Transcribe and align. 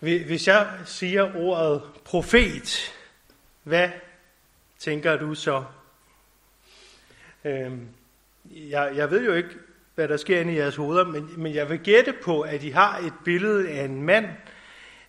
Hvis 0.00 0.48
jeg 0.48 0.68
siger 0.84 1.36
ordet 1.36 1.82
profet, 2.04 2.92
hvad 3.62 3.88
tænker 4.78 5.16
du 5.16 5.34
så? 5.34 5.64
Øhm, 7.44 7.88
jeg, 8.44 8.92
jeg 8.96 9.10
ved 9.10 9.24
jo 9.24 9.34
ikke, 9.34 9.48
hvad 9.94 10.08
der 10.08 10.16
sker 10.16 10.40
inde 10.40 10.52
i 10.52 10.56
jeres 10.56 10.76
hoveder, 10.76 11.04
men, 11.04 11.30
men 11.36 11.54
jeg 11.54 11.70
vil 11.70 11.78
gætte 11.78 12.14
på, 12.24 12.40
at 12.40 12.62
I 12.62 12.70
har 12.70 12.98
et 12.98 13.12
billede 13.24 13.68
af 13.68 13.84
en 13.84 14.02
mand 14.02 14.26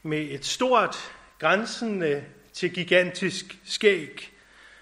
med 0.04 0.22
et 0.22 0.46
stort, 0.46 0.96
grænsende 1.40 2.24
til 2.54 2.74
gigantisk 2.74 3.60
skæg, 3.66 4.32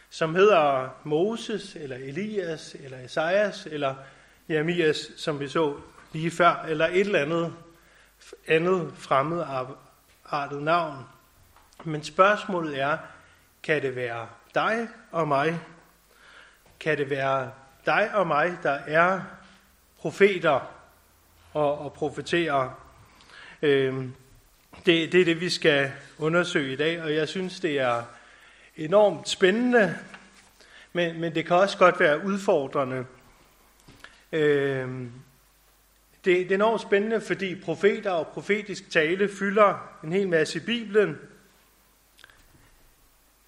som 0.10 0.36
hedder 0.36 0.90
Moses, 1.04 1.76
eller 1.76 1.96
Elias, 1.96 2.76
eller 2.84 3.00
Esajas, 3.00 3.66
eller 3.72 3.96
Jeremias, 4.50 5.12
som 5.18 5.40
vi 5.40 5.48
så 5.48 5.76
lige 6.14 6.32
før, 6.32 6.66
eller 6.70 6.88
et 6.88 7.00
eller 7.00 7.20
andet 7.20 7.54
andet 8.48 8.94
artet 10.32 10.64
navn. 10.64 11.06
Men 11.84 12.04
spørgsmålet 12.04 12.82
er, 12.82 12.98
kan 13.64 13.82
det 13.82 13.96
være 13.96 14.28
dig 14.56 14.88
og 15.12 15.28
mig? 15.28 15.60
Kan 16.80 16.98
det 16.98 17.10
være 17.10 17.52
dig 17.86 18.10
og 18.14 18.28
mig, 18.28 18.58
der 18.64 18.80
er 18.88 19.22
profeter 19.98 20.60
og, 21.54 21.80
og 21.80 21.94
profeterer? 21.94 22.70
Øhm, 23.62 24.14
det, 24.86 25.12
det 25.12 25.22
er 25.22 25.26
det, 25.26 25.42
vi 25.42 25.50
skal 25.50 25.92
undersøge 26.18 26.74
i 26.74 26.76
dag, 26.76 27.02
og 27.02 27.14
jeg 27.14 27.28
synes, 27.28 27.60
det 27.60 27.80
er 27.80 28.04
enormt 28.78 29.30
spændende, 29.30 29.96
men, 30.94 31.22
men 31.22 31.36
det 31.36 31.46
kan 31.46 31.56
også 31.56 31.78
godt 31.78 32.00
være 32.00 32.26
udfordrende. 32.26 33.06
Øhm, 34.32 35.12
det, 36.30 36.50
det 36.50 36.52
er 36.52 36.56
enormt 36.56 36.82
spændende, 36.82 37.22
fordi 37.22 37.56
profeter 37.56 38.12
og 38.12 38.28
profetisk 38.28 38.90
tale 38.90 39.30
fylder 39.30 39.98
en 40.04 40.14
hel 40.14 40.30
masse 40.30 40.60
i 40.60 40.62
Bibelen. 40.62 41.18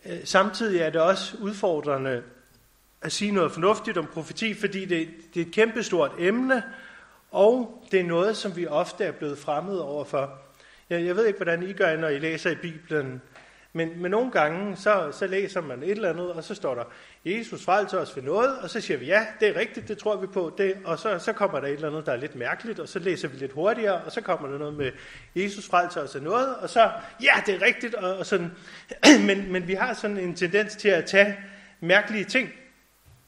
Øh, 0.05 0.19
samtidig 0.23 0.81
er 0.81 0.89
det 0.89 1.01
også 1.01 1.37
udfordrende 1.37 2.23
at 3.01 3.11
sige 3.11 3.31
noget 3.31 3.51
fornuftigt 3.51 3.97
om 3.97 4.05
profeti, 4.05 4.53
fordi 4.53 4.85
det, 4.85 5.07
det 5.33 5.41
er 5.41 5.45
et 5.45 5.53
kæmpestort 5.53 6.11
emne, 6.19 6.63
og 7.31 7.83
det 7.91 7.99
er 7.99 8.03
noget, 8.03 8.37
som 8.37 8.55
vi 8.55 8.67
ofte 8.67 9.03
er 9.03 9.11
blevet 9.11 9.37
fremmed 9.37 9.77
overfor. 9.77 10.39
Jeg, 10.89 11.05
jeg 11.05 11.15
ved 11.15 11.25
ikke, 11.25 11.37
hvordan 11.37 11.63
I 11.63 11.73
gør, 11.73 11.97
når 11.97 12.07
I 12.07 12.19
læser 12.19 12.49
i 12.49 12.55
Bibelen, 12.55 13.21
men, 13.73 14.01
men 14.01 14.11
nogle 14.11 14.31
gange, 14.31 14.75
så, 14.75 15.11
så 15.11 15.27
læser 15.27 15.61
man 15.61 15.83
et 15.83 15.91
eller 15.91 16.09
andet, 16.09 16.31
og 16.31 16.43
så 16.43 16.55
står 16.55 16.75
der, 16.75 16.83
Jesus 17.25 17.65
frelser 17.65 17.99
altså 17.99 18.11
os 18.11 18.15
ved 18.15 18.23
noget, 18.23 18.57
og 18.57 18.69
så 18.69 18.81
siger 18.81 18.97
vi, 18.97 19.05
ja, 19.05 19.25
det 19.39 19.47
er 19.47 19.59
rigtigt, 19.59 19.87
det 19.87 19.97
tror 19.97 20.15
vi 20.15 20.27
på, 20.27 20.53
det, 20.57 20.77
og 20.85 20.99
så, 20.99 21.19
så 21.19 21.33
kommer 21.33 21.59
der 21.59 21.67
et 21.67 21.73
eller 21.73 21.87
andet, 21.87 22.05
der 22.05 22.11
er 22.11 22.17
lidt 22.17 22.35
mærkeligt, 22.35 22.79
og 22.79 22.89
så 22.89 22.99
læser 22.99 23.27
vi 23.27 23.37
lidt 23.37 23.51
hurtigere, 23.51 24.01
og 24.01 24.11
så 24.11 24.21
kommer 24.21 24.47
der 24.47 24.57
noget 24.57 24.73
med, 24.73 24.91
Jesus 25.35 25.67
frelser 25.67 26.01
altså 26.01 26.17
os 26.17 26.23
ved 26.23 26.29
noget, 26.31 26.55
og 26.55 26.69
så, 26.69 26.91
ja, 27.21 27.33
det 27.45 27.55
er 27.55 27.61
rigtigt, 27.61 27.95
og, 27.95 28.17
og 28.17 28.25
sådan. 28.25 28.51
men, 29.27 29.51
men 29.51 29.67
vi 29.67 29.73
har 29.73 29.93
sådan 29.93 30.17
en 30.17 30.35
tendens 30.35 30.75
til 30.75 30.89
at 30.89 31.05
tage 31.05 31.37
mærkelige 31.79 32.25
ting, 32.25 32.49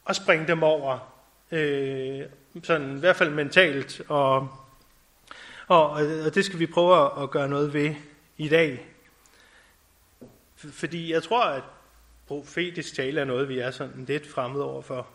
og 0.05 0.15
springe 0.15 0.47
dem 0.47 0.63
over, 0.63 1.13
øh, 1.51 2.21
sådan 2.63 2.97
i 2.97 2.99
hvert 2.99 3.15
fald 3.15 3.29
mentalt, 3.29 4.01
og, 4.07 4.49
og, 5.67 5.89
og 6.25 6.35
det 6.35 6.45
skal 6.45 6.59
vi 6.59 6.65
prøve 6.65 7.23
at 7.23 7.31
gøre 7.31 7.49
noget 7.49 7.73
ved 7.73 7.95
i 8.37 8.49
dag. 8.49 8.92
Fordi 10.71 11.13
jeg 11.13 11.23
tror, 11.23 11.43
at 11.43 11.63
profetisk 12.27 12.95
tale 12.95 13.21
er 13.21 13.25
noget, 13.25 13.49
vi 13.49 13.59
er 13.59 13.71
sådan 13.71 14.05
lidt 14.07 14.27
fremmed 14.27 14.61
overfor. 14.61 15.07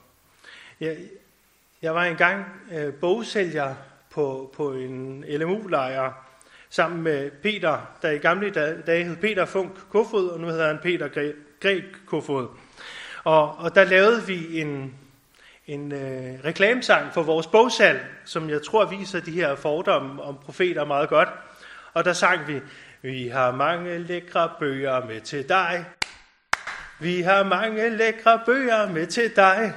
Jeg, 0.80 0.96
jeg 1.82 1.94
var 1.94 2.04
engang 2.04 2.44
øh, 2.72 2.94
bogsælger 2.94 3.74
på, 4.10 4.54
på 4.56 4.72
en 4.72 5.24
LMU-lejr 5.28 6.28
sammen 6.70 7.02
med 7.02 7.30
Peter, 7.30 7.96
der 8.02 8.10
i 8.10 8.18
gamle 8.18 8.50
dage 8.86 9.04
hed 9.04 9.16
Peter 9.16 9.44
Funk 9.44 9.72
Kofod, 9.90 10.28
og 10.28 10.40
nu 10.40 10.46
hedder 10.46 10.66
han 10.66 10.78
Peter 10.82 11.32
Greg 11.60 11.84
Kofod. 12.06 12.48
Og, 13.24 13.56
og 13.56 13.74
der 13.74 13.84
lavede 13.84 14.26
vi 14.26 14.60
en, 14.60 14.94
en 15.66 15.92
øh, 15.92 16.44
reklamesang 16.44 17.14
for 17.14 17.22
vores 17.22 17.46
bogsalg, 17.46 18.06
som 18.24 18.50
jeg 18.50 18.62
tror 18.62 18.84
viser 18.84 19.20
de 19.20 19.30
her 19.30 19.54
fordomme 19.54 20.22
om 20.22 20.38
profeter 20.44 20.84
meget 20.84 21.08
godt. 21.08 21.28
Og 21.92 22.04
der 22.04 22.12
sang 22.12 22.48
vi, 22.48 22.60
vi 23.02 23.28
har 23.28 23.52
mange 23.52 23.98
lækre 23.98 24.50
bøger 24.58 25.06
med 25.06 25.20
til 25.20 25.48
dig. 25.48 25.84
Vi 27.00 27.20
har 27.20 27.42
mange 27.42 27.90
lækre 27.96 28.40
bøger 28.46 28.92
med 28.92 29.06
til 29.06 29.36
dig. 29.36 29.72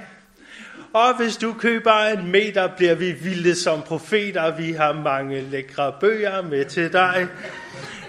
Og 0.94 1.18
hvis 1.18 1.38
du 1.38 1.54
køber 1.54 1.94
en 1.94 2.32
meter, 2.32 2.68
bliver 2.68 2.96
vi 2.96 3.12
vilde 3.12 3.56
som 3.56 3.82
profeter. 3.82 4.58
Vi 4.58 4.72
har 4.72 4.94
mange 4.94 5.42
lækre 5.42 5.96
bøger 6.00 6.42
med 6.42 6.66
til 6.66 6.94
dig. 6.94 7.28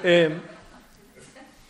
Øhm, 0.05 0.39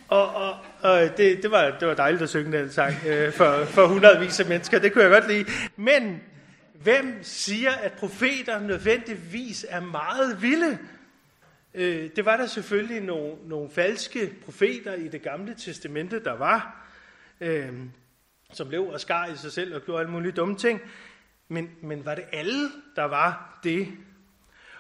og 0.09 0.35
og, 0.35 0.57
og 0.81 1.01
det, 1.17 1.43
det, 1.43 1.51
var, 1.51 1.77
det 1.81 1.89
var 1.89 1.95
dejligt 1.95 2.23
at 2.23 2.29
synge 2.29 2.59
den 2.59 2.71
sang 2.71 2.95
øh, 3.07 3.33
for, 3.33 3.65
for 3.65 3.87
hundredvis 3.87 4.41
af 4.41 4.47
mennesker. 4.47 4.79
Det 4.79 4.93
kunne 4.93 5.05
jeg 5.05 5.11
godt 5.11 5.29
lide. 5.29 5.45
Men 5.77 6.21
hvem 6.83 7.19
siger, 7.23 7.73
at 7.73 7.93
profeter 7.93 8.61
nødvendigvis 8.61 9.67
er 9.69 9.81
meget 9.81 10.43
vilde? 10.43 10.79
Øh, 11.75 12.11
det 12.17 12.25
var 12.25 12.37
der 12.37 12.47
selvfølgelig 12.47 13.01
nogle, 13.01 13.35
nogle 13.45 13.71
falske 13.71 14.35
profeter 14.45 14.95
i 14.95 15.09
det 15.09 15.23
gamle 15.23 15.55
testamente, 15.55 16.25
der 16.25 16.33
var, 16.33 16.87
øh, 17.41 17.73
som 18.53 18.69
blev 18.69 18.83
og 18.83 19.01
skar 19.01 19.27
i 19.27 19.37
sig 19.37 19.53
selv 19.53 19.75
og 19.75 19.83
gjorde 19.83 20.01
alle 20.01 20.13
mulige 20.13 20.33
dumme 20.33 20.57
ting. 20.57 20.81
Men, 21.49 21.71
men 21.81 22.05
var 22.05 22.15
det 22.15 22.25
alle, 22.33 22.69
der 22.97 23.05
var 23.05 23.59
det? 23.65 23.89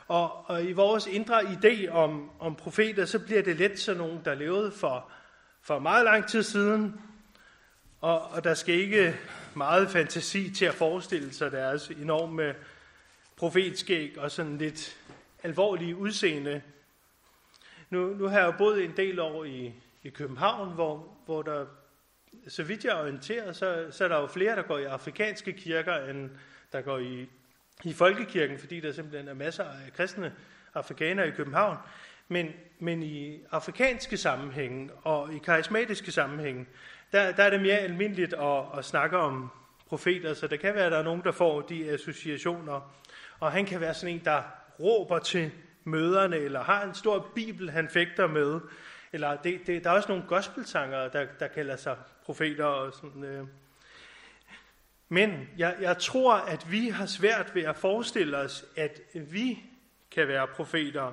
Og, 0.09 0.51
og 0.51 0.65
i 0.65 0.73
vores 0.73 1.07
indre 1.07 1.41
idé 1.41 1.89
om, 1.89 2.31
om 2.39 2.57
profeter, 2.57 3.05
så 3.05 3.19
bliver 3.19 3.43
det 3.43 3.57
let 3.57 3.79
sådan 3.79 3.99
nogen, 3.99 4.21
der 4.25 4.35
levede 4.35 4.73
for, 4.73 5.11
for 5.63 5.79
meget 5.79 6.05
lang 6.05 6.29
tid 6.29 6.43
siden, 6.43 7.01
og, 8.01 8.23
og 8.23 8.45
der 8.45 8.55
skal 8.55 8.75
ikke 8.75 9.17
meget 9.55 9.91
fantasi 9.91 10.51
til 10.51 10.65
at 10.65 10.75
forestille 10.75 11.33
sig 11.33 11.53
deres 11.53 11.89
enorme 11.89 12.55
profetskæg 13.37 14.19
og 14.19 14.31
sådan 14.31 14.59
lidt 14.59 14.99
alvorlige 15.43 15.97
udseende. 15.97 16.63
Nu, 17.93 18.15
nu 18.15 18.29
har 18.29 18.39
jeg 18.39 18.47
jo 18.47 18.53
boet 18.59 18.85
en 18.85 18.97
del 18.97 19.21
år 19.21 19.45
i, 19.45 19.75
i 20.03 20.09
København, 20.09 20.75
hvor, 20.75 21.17
hvor 21.25 21.43
der, 21.43 21.67
så 22.49 22.63
vidt 22.63 22.85
jeg 22.85 22.91
er 22.91 23.01
orienteret, 23.03 23.57
så, 23.57 23.87
så 23.91 24.05
er 24.05 24.09
der 24.09 24.21
jo 24.21 24.27
flere, 24.27 24.57
der 24.57 24.63
går 24.63 24.79
i 24.79 24.85
afrikanske 24.85 25.53
kirker, 25.53 25.95
end 25.95 26.31
der 26.73 26.81
går 26.81 26.99
i, 26.99 27.29
i 27.85 27.93
folkekirken, 27.93 28.59
fordi 28.59 28.81
der 28.81 28.93
simpelthen 28.93 29.29
er 29.29 29.35
masser 29.35 29.65
af 29.65 29.93
kristne 29.97 30.35
afrikanere 30.75 31.29
i 31.29 31.31
København. 31.31 31.77
Men, 32.29 32.49
men 32.79 33.03
i 33.03 33.41
afrikanske 33.51 34.17
sammenhænge 34.17 34.91
og 35.03 35.35
i 35.35 35.39
karismatiske 35.39 36.13
sammenhænge, 36.13 36.67
der, 37.13 37.33
der 37.33 37.43
er 37.43 37.51
det 37.51 37.61
mere 37.61 37.79
almindeligt 37.79 38.35
at, 38.35 38.63
at 38.79 38.85
snakke 38.85 39.19
om 39.19 39.51
profeter, 39.87 40.35
så 40.35 40.47
det 40.47 40.61
kan 40.61 40.75
være, 40.75 40.87
at 40.87 40.93
der 40.93 40.99
er 40.99 41.05
nogen, 41.05 41.23
der 41.25 41.33
får 41.33 41.61
de 41.61 41.91
associationer. 41.91 42.95
Og 43.41 43.53
han 43.53 43.67
kan 43.67 43.81
være 43.81 43.95
sådan 43.95 44.15
en, 44.15 44.25
der 44.25 44.43
råber 44.81 45.19
til 45.19 45.51
møderne, 45.84 46.37
eller 46.37 46.62
har 46.62 46.84
en 46.84 46.94
stor 46.94 47.31
bibel, 47.34 47.70
han 47.70 47.88
fægter 47.88 48.26
med. 48.26 48.60
Eller 49.12 49.37
det, 49.37 49.66
det, 49.66 49.84
der 49.84 49.91
er 49.91 49.94
også 49.94 50.09
nogle 50.09 50.25
gospelsanger, 50.28 51.09
der, 51.09 51.26
der 51.41 51.48
kalder 51.48 51.76
sig 51.76 51.97
profeter. 52.25 52.65
Og 52.65 52.93
sådan, 52.93 53.25
øh. 53.25 53.47
Men 55.09 55.48
jeg, 55.59 55.76
jeg 55.81 55.98
tror, 55.98 56.34
at 56.34 56.70
vi 56.70 56.88
har 56.88 57.06
svært 57.06 57.54
ved 57.54 57.62
at 57.62 57.76
forestille 57.76 58.37
os, 58.37 58.65
at 58.76 59.00
vi 59.15 59.62
kan 60.10 60.28
være 60.28 60.47
profeter, 60.47 61.12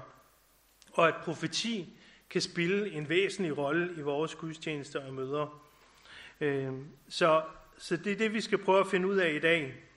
og 0.91 1.07
at 1.07 1.15
profeti 1.23 1.99
kan 2.29 2.41
spille 2.41 2.91
en 2.91 3.09
væsentlig 3.09 3.57
rolle 3.57 3.93
i 3.97 4.01
vores 4.01 4.35
gudstjenester 4.35 5.05
og 5.05 5.13
møder. 5.13 5.63
Øh, 6.41 6.73
så, 7.09 7.43
så 7.77 7.97
det 7.97 8.11
er 8.11 8.15
det, 8.17 8.33
vi 8.33 8.41
skal 8.41 8.57
prøve 8.57 8.79
at 8.79 8.87
finde 8.87 9.07
ud 9.07 9.17
af 9.17 9.33
i 9.33 9.39
dag. 9.39 9.88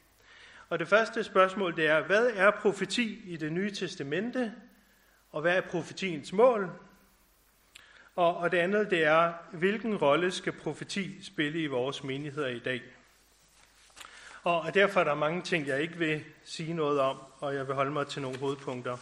Og 0.72 0.78
det 0.78 0.88
første 0.88 1.24
spørgsmål, 1.24 1.76
det 1.76 1.86
er, 1.86 2.02
hvad 2.02 2.30
er 2.34 2.50
profeti 2.50 3.20
i 3.24 3.36
det 3.36 3.52
nye 3.52 3.70
testamente, 3.70 4.52
og 5.30 5.40
hvad 5.40 5.56
er 5.56 5.60
profetiens 5.60 6.32
mål? 6.32 6.70
Og, 8.16 8.36
og 8.36 8.52
det 8.52 8.58
andet, 8.58 8.90
det 8.90 9.04
er, 9.04 9.32
hvilken 9.52 9.96
rolle 9.96 10.30
skal 10.30 10.52
profeti 10.52 11.24
spille 11.24 11.62
i 11.62 11.66
vores 11.66 12.04
menigheder 12.04 12.48
i 12.48 12.58
dag? 12.58 12.82
Og, 14.42 14.60
og 14.60 14.74
derfor 14.74 15.00
er 15.00 15.04
der 15.04 15.14
mange 15.14 15.42
ting, 15.42 15.66
jeg 15.66 15.82
ikke 15.82 15.96
vil 15.96 16.24
sige 16.44 16.74
noget 16.74 17.00
om, 17.00 17.18
og 17.38 17.54
jeg 17.54 17.66
vil 17.66 17.74
holde 17.74 17.90
mig 17.90 18.06
til 18.06 18.22
nogle 18.22 18.38
hovedpunkter. 18.38 18.96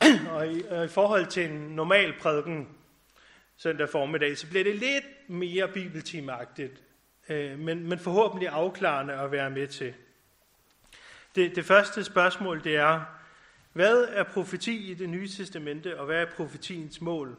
og, 0.34 0.52
i, 0.52 0.62
og 0.70 0.84
i 0.84 0.88
forhold 0.88 1.26
til 1.26 1.50
en 1.50 1.60
normal 1.60 2.14
prædiken 2.20 2.68
søndag 3.56 3.88
formiddag, 3.88 4.38
så 4.38 4.48
bliver 4.48 4.64
det 4.64 4.76
lidt 4.76 5.30
mere 5.30 5.68
bibeltimagtigt, 5.68 6.82
øh, 7.28 7.58
men, 7.58 7.88
men 7.88 7.98
forhåbentlig 7.98 8.48
afklarende 8.48 9.14
at 9.14 9.32
være 9.32 9.50
med 9.50 9.66
til. 9.66 9.94
Det, 11.34 11.56
det 11.56 11.64
første 11.64 12.04
spørgsmål, 12.04 12.64
det 12.64 12.76
er, 12.76 13.04
hvad 13.72 14.06
er 14.08 14.22
profeti 14.22 14.90
i 14.90 14.94
det 14.94 15.08
nye 15.08 15.28
testamente, 15.28 16.00
og 16.00 16.06
hvad 16.06 16.22
er 16.22 16.26
profetiens 16.36 17.00
mål? 17.00 17.36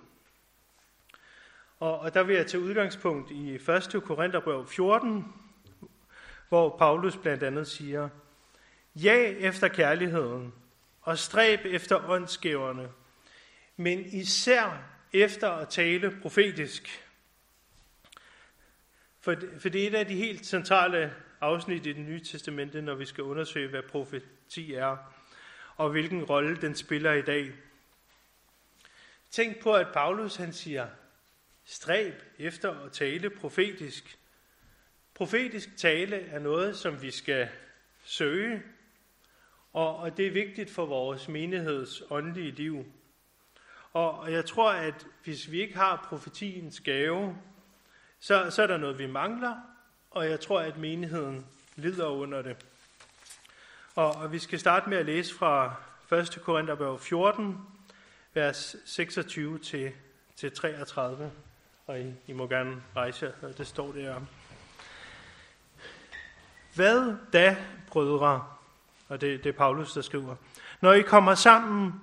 Og, 1.79 1.99
og 1.99 2.13
der 2.13 2.23
vil 2.23 2.35
jeg 2.35 2.47
tage 2.47 2.63
udgangspunkt 2.63 3.31
i 3.31 3.55
1. 3.55 4.03
Korintherbrev 4.03 4.67
14, 4.67 5.33
hvor 6.49 6.77
Paulus 6.77 7.17
blandt 7.17 7.43
andet 7.43 7.67
siger, 7.67 8.09
Ja 8.95 9.15
efter 9.17 9.67
kærligheden, 9.67 10.53
og 11.01 11.17
stræb 11.17 11.59
efter 11.65 12.09
åndsgæverne, 12.09 12.89
men 13.77 14.05
især 14.05 14.83
efter 15.13 15.49
at 15.49 15.69
tale 15.69 16.17
profetisk. 16.21 17.07
For, 19.19 19.35
for 19.59 19.69
det 19.69 19.83
er 19.83 19.87
et 19.87 19.95
af 19.95 20.05
de 20.05 20.15
helt 20.15 20.45
centrale 20.45 21.13
afsnit 21.41 21.85
i 21.85 21.93
det 21.93 22.05
nye 22.05 22.19
testamente, 22.19 22.81
når 22.81 22.95
vi 22.95 23.05
skal 23.05 23.23
undersøge, 23.23 23.69
hvad 23.69 23.83
profeti 23.83 24.73
er, 24.73 24.97
og 25.75 25.89
hvilken 25.89 26.23
rolle 26.23 26.57
den 26.57 26.75
spiller 26.75 27.13
i 27.13 27.21
dag. 27.21 27.51
Tænk 29.29 29.59
på, 29.63 29.73
at 29.73 29.87
Paulus 29.93 30.35
han 30.35 30.53
siger, 30.53 30.87
stræb 31.65 32.23
efter 32.39 32.85
at 32.85 32.91
tale 32.91 33.29
profetisk. 33.29 34.17
Profetisk 35.13 35.77
tale 35.77 36.15
er 36.15 36.39
noget, 36.39 36.77
som 36.77 37.01
vi 37.01 37.11
skal 37.11 37.49
søge, 38.03 38.63
og, 39.73 39.97
og 39.97 40.17
det 40.17 40.27
er 40.27 40.31
vigtigt 40.31 40.69
for 40.69 40.85
vores 40.85 41.27
menigheds 41.27 42.03
åndelige 42.09 42.51
liv. 42.51 42.85
Og, 43.93 44.19
og 44.19 44.31
jeg 44.31 44.45
tror, 44.45 44.71
at 44.71 45.07
hvis 45.23 45.51
vi 45.51 45.61
ikke 45.61 45.77
har 45.77 46.05
profetiens 46.09 46.79
gave, 46.79 47.37
så, 48.19 48.49
så 48.49 48.63
er 48.63 48.67
der 48.67 48.77
noget, 48.77 48.99
vi 48.99 49.07
mangler, 49.07 49.70
og 50.11 50.29
jeg 50.29 50.39
tror, 50.39 50.59
at 50.59 50.77
menigheden 50.77 51.45
lider 51.75 52.07
under 52.07 52.41
det. 52.41 52.55
Og, 53.95 54.15
og 54.15 54.31
vi 54.31 54.39
skal 54.39 54.59
starte 54.59 54.89
med 54.89 54.97
at 54.97 55.05
læse 55.05 55.35
fra 55.35 55.75
1. 56.11 56.39
Korintherbrev 56.43 56.99
14, 56.99 57.57
vers 58.33 58.75
26 58.85 59.59
til, 59.59 59.91
til 60.35 60.51
33. 60.51 61.31
Og 61.87 61.99
I, 61.99 62.13
I 62.27 62.33
må 62.33 62.47
gerne 62.47 62.83
rejse, 62.95 63.33
og 63.41 63.57
det 63.57 63.67
står 63.67 63.91
der. 63.91 64.21
Hvad 66.75 67.15
da, 67.33 67.57
brødre? 67.87 68.45
Og 69.07 69.21
det, 69.21 69.43
det 69.43 69.49
er 69.49 69.57
Paulus, 69.57 69.93
der 69.93 70.01
skriver. 70.01 70.35
Når 70.81 70.93
I 70.93 71.01
kommer 71.01 71.35
sammen, 71.35 71.93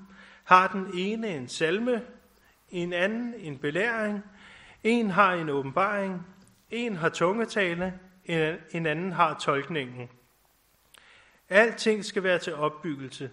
har 0.44 0.68
den 0.68 0.90
ene 0.94 1.28
en 1.28 1.48
salme, 1.48 2.02
en 2.70 2.92
anden 2.92 3.34
en 3.34 3.58
belæring, 3.58 4.24
en 4.84 5.10
har 5.10 5.32
en 5.32 5.48
åbenbaring, 5.48 6.26
en 6.70 6.96
har 6.96 7.08
tungetale, 7.08 7.98
en 8.70 8.86
anden 8.86 9.12
har 9.12 9.38
tolkningen. 9.38 10.10
Alting 11.48 12.04
skal 12.04 12.22
være 12.22 12.38
til 12.38 12.54
opbyggelse. 12.54 13.30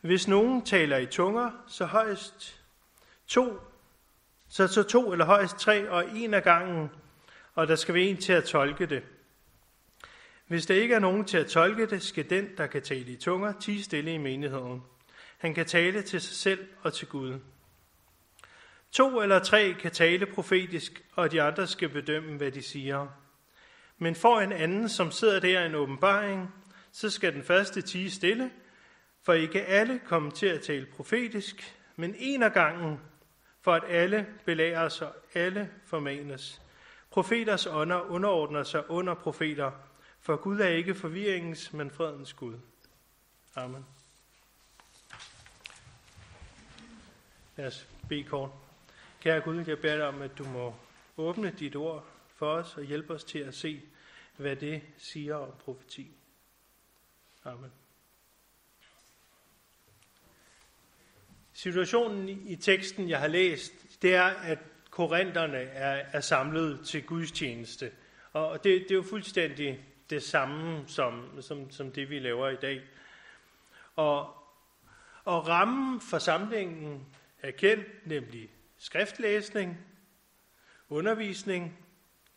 Hvis 0.00 0.28
nogen 0.28 0.64
taler 0.64 0.96
i 0.96 1.06
tunger, 1.06 1.50
så 1.66 1.84
højst 1.84 2.62
to, 3.26 3.60
så, 4.48 4.66
så 4.66 4.82
to 4.82 5.12
eller 5.12 5.24
højst 5.24 5.58
tre 5.58 5.90
og 5.90 6.04
en 6.14 6.34
af 6.34 6.42
gangen, 6.42 6.90
og 7.54 7.68
der 7.68 7.76
skal 7.76 7.94
være 7.94 8.04
en 8.04 8.16
til 8.16 8.32
at 8.32 8.44
tolke 8.44 8.86
det. 8.86 9.02
Hvis 10.46 10.66
der 10.66 10.74
ikke 10.74 10.94
er 10.94 10.98
nogen 10.98 11.24
til 11.24 11.38
at 11.38 11.46
tolke 11.46 11.86
det, 11.86 12.02
skal 12.02 12.30
den, 12.30 12.56
der 12.56 12.66
kan 12.66 12.82
tale 12.82 13.12
i 13.12 13.16
tunger, 13.16 13.52
tige 13.52 13.82
stille 13.82 14.14
i 14.14 14.18
menigheden. 14.18 14.82
Han 15.38 15.54
kan 15.54 15.66
tale 15.66 16.02
til 16.02 16.20
sig 16.20 16.36
selv 16.36 16.68
og 16.82 16.92
til 16.92 17.08
Gud. 17.08 17.40
To 18.92 19.20
eller 19.20 19.38
tre 19.38 19.74
kan 19.80 19.90
tale 19.90 20.26
profetisk, 20.26 21.04
og 21.12 21.32
de 21.32 21.42
andre 21.42 21.66
skal 21.66 21.88
bedømme, 21.88 22.36
hvad 22.36 22.52
de 22.52 22.62
siger. 22.62 23.06
Men 23.98 24.14
for 24.14 24.40
en 24.40 24.52
anden, 24.52 24.88
som 24.88 25.10
sidder 25.10 25.40
der 25.40 25.60
i 25.60 25.66
en 25.66 25.74
åbenbaring, 25.74 26.54
så 26.92 27.10
skal 27.10 27.34
den 27.34 27.42
første 27.42 27.82
tige 27.82 28.10
stille, 28.10 28.50
for 29.22 29.32
ikke 29.32 29.64
alle 29.64 30.00
kommer 30.06 30.30
til 30.30 30.46
at 30.46 30.60
tale 30.60 30.86
profetisk, 30.86 31.76
men 31.96 32.14
en 32.18 32.42
af 32.42 32.52
gangen, 32.52 33.00
for 33.60 33.74
at 33.74 33.84
alle 33.88 34.26
belæres 34.44 35.02
og 35.02 35.12
alle 35.34 35.70
formanes. 35.86 36.62
Profeters 37.10 37.66
ånder 37.66 38.00
underordner 38.00 38.62
sig 38.62 38.90
under 38.90 39.14
profeter, 39.14 39.70
for 40.20 40.36
Gud 40.36 40.60
er 40.60 40.68
ikke 40.68 40.94
forvirringens, 40.94 41.72
men 41.72 41.90
fredens 41.90 42.32
Gud. 42.32 42.54
Amen. 43.54 43.86
Lad 47.56 47.66
os 47.66 47.86
bede 48.08 48.24
kort. 48.24 48.67
Kære 49.20 49.40
Gud, 49.40 49.64
jeg 49.66 49.78
beder 49.78 49.96
dig 49.96 50.08
om, 50.08 50.22
at 50.22 50.38
du 50.38 50.44
må 50.44 50.74
åbne 51.16 51.50
dit 51.50 51.76
ord 51.76 52.06
for 52.36 52.52
os 52.52 52.76
og 52.76 52.84
hjælpe 52.84 53.14
os 53.14 53.24
til 53.24 53.38
at 53.38 53.54
se, 53.54 53.82
hvad 54.36 54.56
det 54.56 54.82
siger 54.98 55.34
om 55.34 55.52
profeti. 55.64 56.10
Amen. 57.44 57.72
Situationen 61.52 62.28
i 62.28 62.56
teksten, 62.56 63.08
jeg 63.08 63.20
har 63.20 63.26
læst, 63.26 63.72
det 64.02 64.14
er, 64.14 64.24
at 64.24 64.58
korinterne 64.90 65.58
er, 65.58 66.06
er 66.12 66.20
samlet 66.20 66.86
til 66.86 67.06
gudstjeneste. 67.06 67.92
Og 68.32 68.64
det, 68.64 68.82
det 68.82 68.90
er 68.90 68.94
jo 68.94 69.02
fuldstændig 69.02 69.80
det 70.10 70.22
samme 70.22 70.84
som, 70.86 71.42
som, 71.42 71.70
som 71.70 71.92
det, 71.92 72.10
vi 72.10 72.18
laver 72.18 72.48
i 72.48 72.56
dag. 72.56 72.82
Og, 73.96 74.34
og 75.24 75.48
rammen 75.48 76.00
for 76.00 76.18
samlingen 76.18 77.06
er 77.42 77.50
kendt, 77.50 78.06
nemlig 78.06 78.50
skriftlæsning, 78.78 79.86
undervisning, 80.88 81.78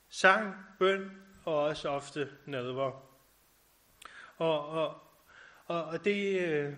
sang, 0.10 0.56
bøn 0.80 1.12
og 1.46 1.64
også 1.64 1.90
ofte 1.90 2.30
nadver. 2.46 3.08
Og, 4.38 4.70
og, 4.70 4.96
og, 5.66 5.84
og 5.84 6.06
det 6.06 6.40
øh, 6.40 6.74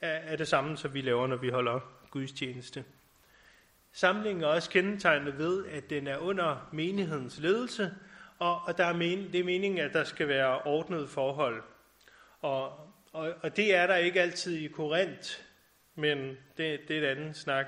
er, 0.00 0.08
er 0.08 0.36
det 0.36 0.48
samme, 0.48 0.76
som 0.76 0.94
vi 0.94 1.00
laver, 1.00 1.26
når 1.26 1.36
vi 1.36 1.48
holder 1.48 1.80
gudstjeneste. 2.10 2.84
Samlingen 3.92 4.44
er 4.44 4.48
også 4.48 4.70
kendetegnet 4.70 5.38
ved, 5.38 5.66
at 5.66 5.90
den 5.90 6.06
er 6.06 6.16
under 6.16 6.68
menighedens 6.72 7.38
ledelse, 7.38 7.94
og, 8.38 8.62
og 8.62 8.78
der 8.78 8.84
er 8.84 8.92
men, 8.92 9.32
det 9.32 9.40
er 9.40 9.44
meningen, 9.44 9.80
at 9.80 9.92
der 9.92 10.04
skal 10.04 10.28
være 10.28 10.62
ordnet 10.62 11.08
forhold. 11.08 11.62
Og, 12.40 12.68
og, 13.12 13.34
og 13.42 13.56
det 13.56 13.74
er 13.74 13.86
der 13.86 13.96
ikke 13.96 14.20
altid 14.20 14.56
i 14.56 14.68
Korinth, 14.68 15.30
men 15.94 16.18
det, 16.56 16.80
det 16.88 16.90
er 16.90 17.02
et 17.02 17.16
andet 17.16 17.36
snak. 17.36 17.66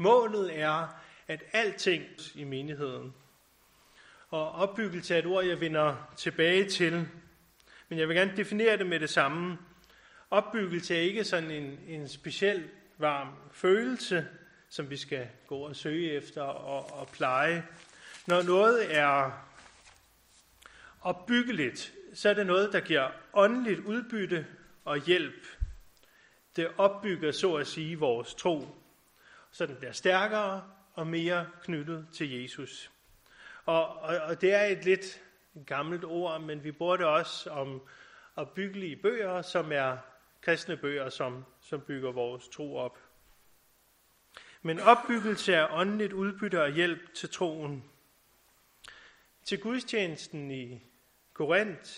Målet 0.00 0.58
er, 0.60 0.88
at 1.28 1.42
alting 1.52 2.04
i 2.34 2.44
menigheden. 2.44 3.14
Og 4.30 4.52
opbyggelse 4.52 5.14
er 5.14 5.18
et 5.18 5.26
ord, 5.26 5.44
jeg 5.44 5.60
vender 5.60 6.12
tilbage 6.16 6.68
til. 6.68 7.08
Men 7.88 7.98
jeg 7.98 8.08
vil 8.08 8.16
gerne 8.16 8.36
definere 8.36 8.76
det 8.76 8.86
med 8.86 9.00
det 9.00 9.10
samme. 9.10 9.58
Opbyggelse 10.30 10.96
er 10.96 11.00
ikke 11.00 11.24
sådan 11.24 11.50
en, 11.50 11.78
en 11.86 12.08
speciel 12.08 12.68
varm 12.98 13.28
følelse, 13.52 14.28
som 14.68 14.90
vi 14.90 14.96
skal 14.96 15.28
gå 15.46 15.58
og 15.58 15.76
søge 15.76 16.12
efter 16.12 16.42
og, 16.42 17.00
og 17.00 17.08
pleje. 17.08 17.66
Når 18.26 18.42
noget 18.42 18.96
er 18.96 19.30
opbyggeligt, 21.00 21.94
så 22.14 22.28
er 22.28 22.34
det 22.34 22.46
noget, 22.46 22.72
der 22.72 22.80
giver 22.80 23.10
åndeligt 23.32 23.80
udbytte 23.80 24.46
og 24.84 24.98
hjælp. 24.98 25.46
Det 26.56 26.68
opbygger, 26.76 27.32
så 27.32 27.54
at 27.54 27.66
sige, 27.66 27.98
vores 27.98 28.34
tro, 28.34 28.77
så 29.50 29.66
den 29.66 29.76
bliver 29.76 29.92
stærkere 29.92 30.64
og 30.94 31.06
mere 31.06 31.46
knyttet 31.62 32.08
til 32.12 32.42
Jesus. 32.42 32.90
Og, 33.66 33.96
og, 33.96 34.16
og 34.18 34.40
det 34.40 34.54
er 34.54 34.64
et 34.64 34.84
lidt 34.84 35.22
gammelt 35.66 36.04
ord, 36.04 36.40
men 36.40 36.64
vi 36.64 36.72
bruger 36.72 36.96
det 36.96 37.06
også 37.06 37.50
om 37.50 37.82
opbyggelige 38.36 38.96
bøger, 38.96 39.42
som 39.42 39.72
er 39.72 39.96
kristne 40.40 40.76
bøger, 40.76 41.08
som, 41.08 41.44
som 41.60 41.80
bygger 41.80 42.12
vores 42.12 42.48
tro 42.48 42.76
op. 42.76 42.98
Men 44.62 44.80
opbyggelse 44.80 45.54
er 45.54 45.72
åndeligt 45.72 46.12
udbytte 46.12 46.62
og 46.62 46.72
hjælp 46.72 47.14
til 47.14 47.30
troen. 47.30 47.84
Til 49.44 49.60
gudstjenesten 49.60 50.50
i 50.50 50.82
Korinth, 51.32 51.90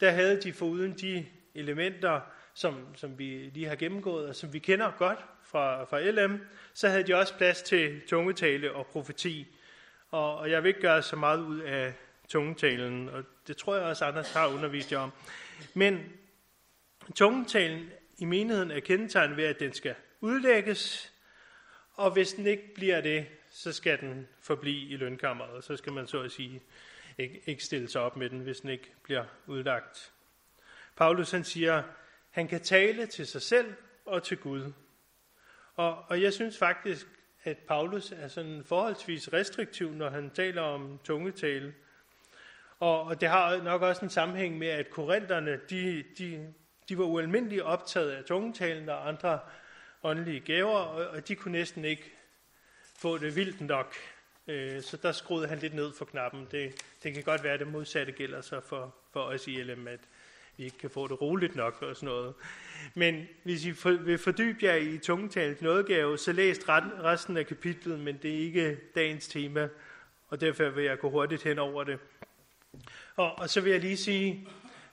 der 0.00 0.10
havde 0.10 0.42
de 0.42 0.52
foruden 0.52 0.92
de 0.98 1.26
elementer, 1.54 2.20
som, 2.54 2.96
som 2.96 3.18
vi 3.18 3.24
lige 3.54 3.66
har 3.66 3.76
gennemgået, 3.76 4.28
og 4.28 4.36
som 4.36 4.52
vi 4.52 4.58
kender 4.58 4.92
godt 4.98 5.18
fra, 5.42 5.84
fra 5.84 6.00
LM, 6.00 6.40
så 6.74 6.88
havde 6.88 7.02
de 7.02 7.14
også 7.14 7.36
plads 7.36 7.62
til 7.62 8.00
tungetale 8.06 8.72
og 8.72 8.86
profeti. 8.86 9.46
Og, 10.10 10.36
og 10.36 10.50
jeg 10.50 10.62
vil 10.62 10.68
ikke 10.68 10.80
gøre 10.80 11.02
så 11.02 11.16
meget 11.16 11.40
ud 11.40 11.60
af 11.60 11.94
tungetalen, 12.28 13.08
og 13.08 13.24
det 13.46 13.56
tror 13.56 13.76
jeg 13.76 13.84
også, 13.84 14.04
Anders 14.04 14.32
har 14.32 14.46
undervist 14.46 14.92
jer 14.92 14.98
om. 14.98 15.12
Men 15.74 16.12
tungetalen 17.14 17.90
i 18.18 18.24
menigheden 18.24 18.70
er 18.70 18.80
kendetegnet 18.80 19.36
ved, 19.36 19.44
at 19.44 19.60
den 19.60 19.72
skal 19.72 19.94
udlægges, 20.20 21.12
og 21.94 22.10
hvis 22.10 22.32
den 22.32 22.46
ikke 22.46 22.74
bliver 22.74 23.00
det, 23.00 23.26
så 23.50 23.72
skal 23.72 24.00
den 24.00 24.28
forblive 24.40 24.88
i 24.88 24.96
lønkammeret. 24.96 25.64
Så 25.64 25.76
skal 25.76 25.92
man 25.92 26.06
så 26.06 26.20
at 26.20 26.32
sige 26.32 26.62
ikke, 27.18 27.42
ikke 27.46 27.64
stille 27.64 27.88
sig 27.88 28.00
op 28.00 28.16
med 28.16 28.30
den, 28.30 28.40
hvis 28.40 28.60
den 28.60 28.70
ikke 28.70 28.92
bliver 29.02 29.24
udlagt. 29.46 30.12
Paulus 30.96 31.30
han 31.30 31.44
siger, 31.44 31.82
han 32.32 32.48
kan 32.48 32.60
tale 32.60 33.06
til 33.06 33.26
sig 33.26 33.42
selv 33.42 33.74
og 34.04 34.22
til 34.22 34.36
Gud. 34.36 34.72
Og, 35.74 36.04
og 36.08 36.22
jeg 36.22 36.32
synes 36.32 36.58
faktisk, 36.58 37.06
at 37.44 37.58
Paulus 37.58 38.12
er 38.12 38.28
sådan 38.28 38.64
forholdsvis 38.64 39.32
restriktiv, 39.32 39.92
når 39.92 40.10
han 40.10 40.30
taler 40.30 40.62
om 40.62 41.00
tungetale. 41.04 41.74
Og, 42.78 43.02
og 43.02 43.20
det 43.20 43.28
har 43.28 43.62
nok 43.62 43.82
også 43.82 44.04
en 44.04 44.10
sammenhæng 44.10 44.58
med, 44.58 44.68
at 44.68 44.90
korinterne, 44.90 45.60
de, 45.70 46.04
de, 46.18 46.54
de 46.88 46.98
var 46.98 47.04
ualmindeligt 47.04 47.62
optaget 47.62 48.10
af 48.10 48.24
tungetalen 48.24 48.88
og 48.88 49.08
andre 49.08 49.38
åndelige 50.02 50.40
gaver, 50.40 50.78
og, 50.78 51.08
og 51.08 51.28
de 51.28 51.34
kunne 51.34 51.52
næsten 51.52 51.84
ikke 51.84 52.12
få 52.96 53.18
det 53.18 53.36
vildt 53.36 53.60
nok. 53.60 53.94
Øh, 54.46 54.82
så 54.82 54.96
der 54.96 55.12
skruede 55.12 55.48
han 55.48 55.58
lidt 55.58 55.74
ned 55.74 55.92
for 55.92 56.04
knappen. 56.04 56.48
Det, 56.50 56.84
det 57.02 57.14
kan 57.14 57.22
godt 57.22 57.44
være, 57.44 57.52
at 57.52 57.60
det 57.60 57.68
modsatte 57.68 58.12
gælder 58.12 58.40
sig 58.40 58.62
for, 58.62 58.94
for 59.12 59.20
os 59.20 59.48
i 59.48 59.62
LM, 59.62 59.88
at, 59.88 60.00
vi 60.56 60.64
ikke 60.64 60.78
kan 60.78 60.90
få 60.90 61.08
det 61.08 61.20
roligt 61.20 61.56
nok 61.56 61.82
og 61.82 61.96
sådan 61.96 62.06
noget. 62.06 62.34
Men 62.94 63.28
hvis 63.42 63.64
I 63.64 63.74
vil 63.84 64.18
fordybe 64.18 64.58
jer 64.64 64.74
i 64.74 64.98
tungetalt 64.98 65.62
nådegave, 65.62 66.18
så 66.18 66.32
læs 66.32 66.68
resten 66.68 67.36
af 67.36 67.46
kapitlet, 67.46 68.00
men 68.00 68.18
det 68.22 68.34
er 68.34 68.38
ikke 68.38 68.78
dagens 68.94 69.28
tema, 69.28 69.68
og 70.28 70.40
derfor 70.40 70.68
vil 70.68 70.84
jeg 70.84 70.98
gå 70.98 71.10
hurtigt 71.10 71.42
hen 71.42 71.58
over 71.58 71.84
det. 71.84 71.98
Og, 73.16 73.38
og 73.38 73.50
så 73.50 73.60
vil 73.60 73.72
jeg 73.72 73.80
lige 73.80 73.96
sige, 73.96 74.48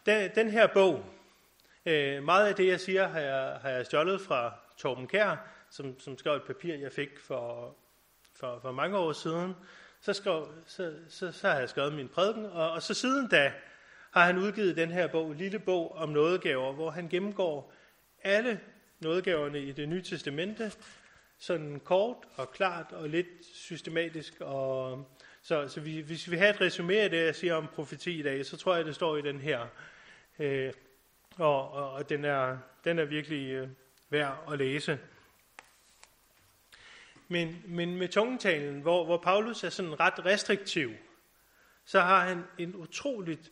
den, 0.05 0.31
den 0.35 0.49
her 0.49 0.67
bog, 0.67 1.05
øh, 1.85 2.23
meget 2.23 2.47
af 2.47 2.55
det, 2.55 2.67
jeg 2.67 2.79
siger, 2.79 3.07
har 3.07 3.19
jeg, 3.19 3.57
har 3.61 3.69
jeg 3.69 3.85
stjålet 3.85 4.21
fra 4.21 4.53
Torben 4.77 5.07
Kær, 5.07 5.35
som, 5.69 5.99
som 5.99 6.17
skrev 6.17 6.35
et 6.35 6.43
papir, 6.43 6.75
jeg 6.75 6.91
fik 6.91 7.19
for, 7.19 7.75
for, 8.35 8.59
for 8.61 8.71
mange 8.71 8.97
år 8.97 9.13
siden. 9.13 9.55
Så, 10.01 10.13
skrev, 10.13 10.47
så, 10.65 10.93
så, 11.09 11.31
så 11.31 11.49
har 11.49 11.59
jeg 11.59 11.69
skrevet 11.69 11.93
min 11.93 12.07
prædiken, 12.07 12.45
og, 12.45 12.71
og 12.71 12.81
så 12.81 12.93
siden 12.93 13.27
da 13.27 13.53
har 14.11 14.25
han 14.25 14.37
udgivet 14.37 14.75
den 14.75 14.91
her 14.91 15.07
bog, 15.07 15.33
lille 15.33 15.59
bog 15.59 15.95
om 15.95 16.09
nådegaver, 16.09 16.73
hvor 16.73 16.89
han 16.91 17.09
gennemgår 17.09 17.73
alle 18.23 18.59
nådegaverne 18.99 19.59
i 19.59 19.71
det 19.71 19.89
nye 19.89 20.01
testamente, 20.01 20.71
sådan 21.37 21.79
kort 21.79 22.17
og 22.35 22.51
klart 22.51 22.91
og 22.91 23.09
lidt 23.09 23.45
systematisk. 23.53 24.33
Og, 24.39 25.05
så, 25.41 25.67
så 25.67 25.81
vi, 25.81 25.99
hvis 25.99 26.31
vi 26.31 26.37
har 26.37 26.47
et 26.47 26.61
resumé 26.61 26.93
af 26.93 27.09
det, 27.09 27.25
jeg 27.25 27.35
siger 27.35 27.55
om 27.55 27.67
profeti 27.67 28.19
i 28.19 28.23
dag, 28.23 28.45
så 28.45 28.57
tror 28.57 28.75
jeg, 28.75 28.85
det 28.85 28.95
står 28.95 29.17
i 29.17 29.21
den 29.21 29.39
her. 29.39 29.67
Øh, 30.39 30.73
og, 31.37 31.71
og, 31.71 31.91
og 31.91 32.09
den, 32.09 32.25
er, 32.25 32.57
den 32.83 32.99
er 32.99 33.05
virkelig 33.05 33.51
øh, 33.51 33.67
værd 34.09 34.43
at 34.51 34.57
læse. 34.57 34.99
Men, 37.27 37.63
men 37.67 37.95
med 37.95 38.07
tungetalen, 38.07 38.81
hvor, 38.81 39.05
hvor 39.05 39.17
Paulus 39.17 39.63
er 39.63 39.69
sådan 39.69 39.99
ret 39.99 40.25
restriktiv, 40.25 40.91
så 41.85 41.99
har 41.99 42.27
han 42.27 42.43
en 42.57 42.75
utroligt 42.75 43.51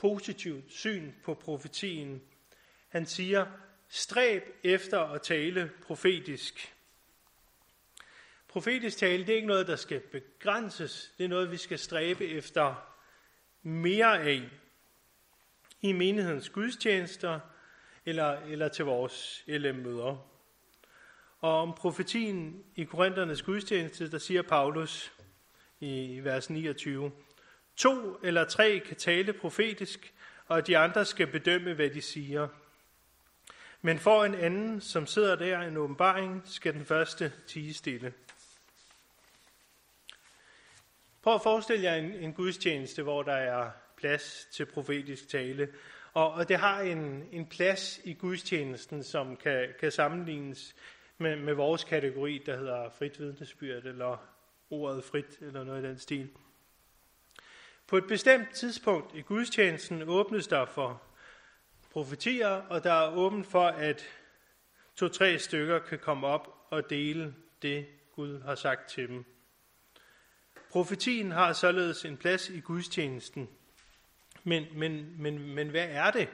positivt 0.00 0.72
syn 0.72 1.12
på 1.24 1.34
profetien. 1.34 2.22
Han 2.88 3.06
siger, 3.06 3.46
stræb 3.88 4.42
efter 4.64 5.00
at 5.00 5.22
tale 5.22 5.70
profetisk. 5.82 6.74
Profetisk 8.48 8.98
tale, 8.98 9.26
det 9.26 9.32
er 9.32 9.36
ikke 9.36 9.48
noget, 9.48 9.66
der 9.66 9.76
skal 9.76 10.00
begrænses. 10.00 11.14
Det 11.18 11.24
er 11.24 11.28
noget, 11.28 11.50
vi 11.50 11.56
skal 11.56 11.78
stræbe 11.78 12.26
efter 12.26 12.94
mere 13.62 14.20
af 14.22 14.42
i 15.80 15.92
menighedens 15.92 16.48
gudstjenester 16.48 17.40
eller, 18.06 18.40
eller 18.40 18.68
til 18.68 18.84
vores 18.84 19.44
LM-møder. 19.46 20.26
Og 21.40 21.58
om 21.58 21.74
profetien 21.74 22.64
i 22.76 22.84
Korinthernes 22.84 23.42
gudstjeneste, 23.42 24.10
der 24.10 24.18
siger 24.18 24.42
Paulus 24.42 25.12
i 25.80 26.20
vers 26.22 26.50
29, 26.50 27.12
To 27.80 28.18
eller 28.22 28.44
tre 28.44 28.78
kan 28.78 28.96
tale 28.96 29.32
profetisk, 29.32 30.14
og 30.46 30.66
de 30.66 30.78
andre 30.78 31.04
skal 31.04 31.26
bedømme, 31.26 31.74
hvad 31.74 31.90
de 31.90 32.02
siger. 32.02 32.48
Men 33.82 33.98
for 33.98 34.24
en 34.24 34.34
anden, 34.34 34.80
som 34.80 35.06
sidder 35.06 35.36
der 35.36 35.62
i 35.62 35.68
en 35.68 35.76
åbenbaring, 35.76 36.42
skal 36.44 36.74
den 36.74 36.84
første 36.84 37.32
tige 37.46 37.74
stille. 37.74 38.12
Prøv 41.22 41.34
at 41.34 41.42
forestille 41.42 41.84
jer 41.84 41.94
en, 41.94 42.12
en 42.12 42.32
gudstjeneste, 42.32 43.02
hvor 43.02 43.22
der 43.22 43.32
er 43.32 43.70
plads 43.96 44.48
til 44.52 44.66
profetisk 44.66 45.28
tale. 45.28 45.68
Og, 46.12 46.32
og 46.32 46.48
det 46.48 46.56
har 46.56 46.80
en, 46.80 47.28
en 47.32 47.46
plads 47.46 48.00
i 48.04 48.12
gudstjenesten, 48.12 49.02
som 49.02 49.36
kan, 49.36 49.68
kan 49.80 49.92
sammenlignes 49.92 50.76
med, 51.18 51.36
med 51.36 51.54
vores 51.54 51.84
kategori, 51.84 52.42
der 52.46 52.56
hedder 52.56 52.90
frit 52.98 53.20
vidnesbyrd, 53.20 53.84
eller 53.84 54.16
ordet 54.70 55.04
frit, 55.04 55.38
eller 55.40 55.64
noget 55.64 55.84
i 55.84 55.88
den 55.88 55.98
stil. 55.98 56.30
På 57.90 57.96
et 57.96 58.06
bestemt 58.06 58.50
tidspunkt 58.50 59.14
i 59.14 59.20
gudstjenesten 59.20 60.02
åbnes 60.02 60.46
der 60.46 60.64
for 60.64 61.02
profetier, 61.92 62.48
og 62.48 62.84
der 62.84 62.92
er 62.92 63.16
åbent 63.16 63.46
for, 63.46 63.66
at 63.66 64.02
to-tre 64.96 65.38
stykker 65.38 65.78
kan 65.78 65.98
komme 65.98 66.26
op 66.26 66.48
og 66.70 66.90
dele 66.90 67.34
det, 67.62 67.86
Gud 68.16 68.42
har 68.42 68.54
sagt 68.54 68.90
til 68.90 69.08
dem. 69.08 69.24
Profetien 70.70 71.30
har 71.30 71.52
således 71.52 72.04
en 72.04 72.16
plads 72.16 72.48
i 72.48 72.60
gudstjenesten. 72.60 73.48
Men, 74.44 74.66
men, 74.74 75.22
men, 75.22 75.54
men 75.54 75.68
hvad 75.68 75.86
er 75.90 76.10
det? 76.10 76.28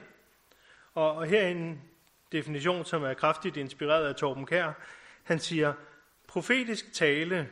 Og, 0.93 1.11
og 1.11 1.25
her 1.25 1.47
en 1.47 1.81
definition, 2.31 2.85
som 2.85 3.03
er 3.03 3.13
kraftigt 3.13 3.57
inspireret 3.57 4.07
af 4.07 4.15
Torben 4.15 4.45
Kær. 4.45 4.71
Han 5.23 5.39
siger, 5.39 5.73
profetisk 6.27 6.93
tale 6.93 7.49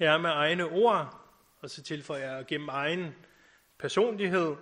er 0.00 0.18
med 0.18 0.30
egne 0.30 0.64
ord, 0.64 1.17
og 1.60 1.70
så 1.70 1.82
tilføjer 1.82 2.36
jeg 2.36 2.46
gennem 2.46 2.68
egen 2.68 3.14
personlighed, 3.78 4.56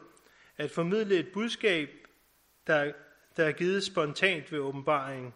at 0.56 0.70
formidle 0.70 1.16
et 1.16 1.28
budskab, 1.32 1.90
der, 2.66 2.92
der 3.36 3.44
er 3.44 3.52
givet 3.52 3.84
spontant 3.84 4.52
ved 4.52 4.58
åbenbaring. 4.58 5.34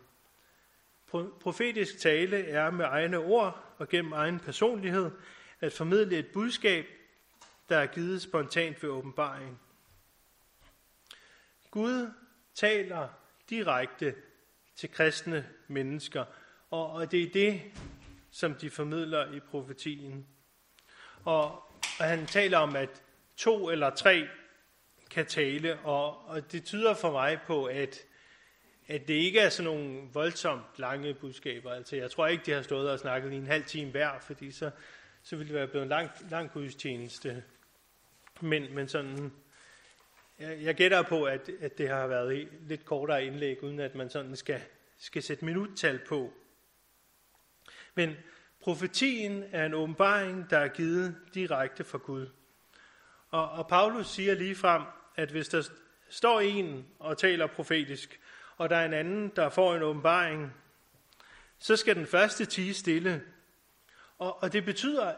Profetisk 1.41 1.99
tale 1.99 2.47
er 2.47 2.71
med 2.71 2.85
egne 2.85 3.19
ord 3.19 3.75
og 3.79 3.89
gennem 3.89 4.13
egen 4.13 4.41
personlighed 4.41 5.11
at 5.61 5.73
formidle 5.73 6.19
et 6.19 6.27
budskab, 6.27 6.87
der 7.69 7.79
er 7.79 7.87
givet 7.87 8.23
spontant 8.23 8.83
ved 8.83 8.91
åbenbaring. 8.91 9.61
Gud 11.71 12.11
taler 12.55 13.09
direkte 13.51 14.15
til 14.77 14.91
kristne 14.91 15.49
mennesker, 15.69 16.25
og, 16.71 16.93
og 16.93 17.11
det 17.11 17.23
er 17.23 17.31
det, 17.31 17.63
som 18.31 18.55
de 18.55 18.71
formidler 18.71 19.33
i 19.33 19.41
profetien. 19.41 20.27
Og, 21.25 21.53
og 21.99 22.05
han 22.05 22.27
taler 22.27 22.59
om, 22.59 22.77
at 22.77 23.03
to 23.37 23.71
eller 23.71 23.91
tre 23.91 24.29
kan 25.11 25.27
tale, 25.27 25.79
og, 25.79 26.29
og 26.29 26.53
det 26.53 26.65
tyder 26.65 26.95
for 26.95 27.13
mig 27.13 27.39
på, 27.47 27.65
at, 27.65 28.05
at 28.89 29.09
det 29.09 29.15
ikke 29.15 29.41
er 29.41 29.49
sådan 29.49 29.73
nogle 29.73 30.09
voldsomt 30.13 30.63
lange 30.77 31.15
budskaber. 31.15 31.73
Altså, 31.73 31.97
jeg 31.97 32.11
tror 32.11 32.27
ikke, 32.27 32.47
de 32.47 32.53
har 32.53 32.63
stået 32.63 32.91
og 32.91 32.99
snakket 32.99 33.33
i 33.33 33.37
en 33.37 33.47
halv 33.47 33.65
time 33.65 33.91
hver, 33.91 34.11
fordi 34.21 34.51
så, 34.51 34.71
så 35.23 35.37
ville 35.37 35.49
det 35.49 35.59
være 35.59 35.67
blevet 35.67 35.83
en 35.83 35.89
lang, 35.89 36.11
lang 36.31 36.53
gudstjeneste. 36.53 37.45
Men, 38.41 38.75
men 38.75 38.89
sådan, 38.89 39.33
jeg, 40.39 40.59
jeg 40.63 40.75
gætter 40.75 41.03
på, 41.03 41.25
at, 41.25 41.51
at 41.61 41.79
det 41.79 41.89
har 41.89 42.07
været 42.07 42.49
lidt 42.69 42.85
kortere 42.85 43.25
indlæg, 43.25 43.63
uden 43.63 43.81
at 43.81 43.95
man 43.95 44.11
sådan 44.11 44.37
skal, 44.37 44.63
skal 44.99 45.23
sætte 45.23 45.45
minuttal 45.45 45.99
på. 46.09 46.33
Men 47.95 48.17
profetien 48.61 49.45
er 49.53 49.67
en 49.67 49.75
åbenbaring, 49.75 50.51
der 50.51 50.59
er 50.59 50.69
givet 50.69 51.17
direkte 51.35 51.85
fra 51.85 51.99
Gud. 51.99 52.27
Og, 53.31 53.51
og 53.51 53.69
Paulus 53.69 54.07
siger 54.07 54.35
lige 54.35 54.55
frem, 54.55 54.83
at 55.17 55.31
hvis 55.31 55.49
der 55.49 55.69
står 56.09 56.41
en 56.41 56.87
og 56.99 57.19
taler 57.19 57.47
profetisk, 57.47 58.21
og 58.57 58.71
der 58.71 58.77
er 58.77 58.87
en 58.87 58.93
anden, 58.93 59.33
der 59.37 59.49
får 59.49 59.75
en 59.75 59.83
åbenbaring, 59.83 60.55
så 61.59 61.77
skal 61.77 61.97
den 61.97 62.07
første 62.07 62.45
tige 62.45 62.75
stille. 62.75 63.23
Og, 64.19 64.43
og 64.43 64.53
det 64.53 64.65
betyder, 64.65 65.15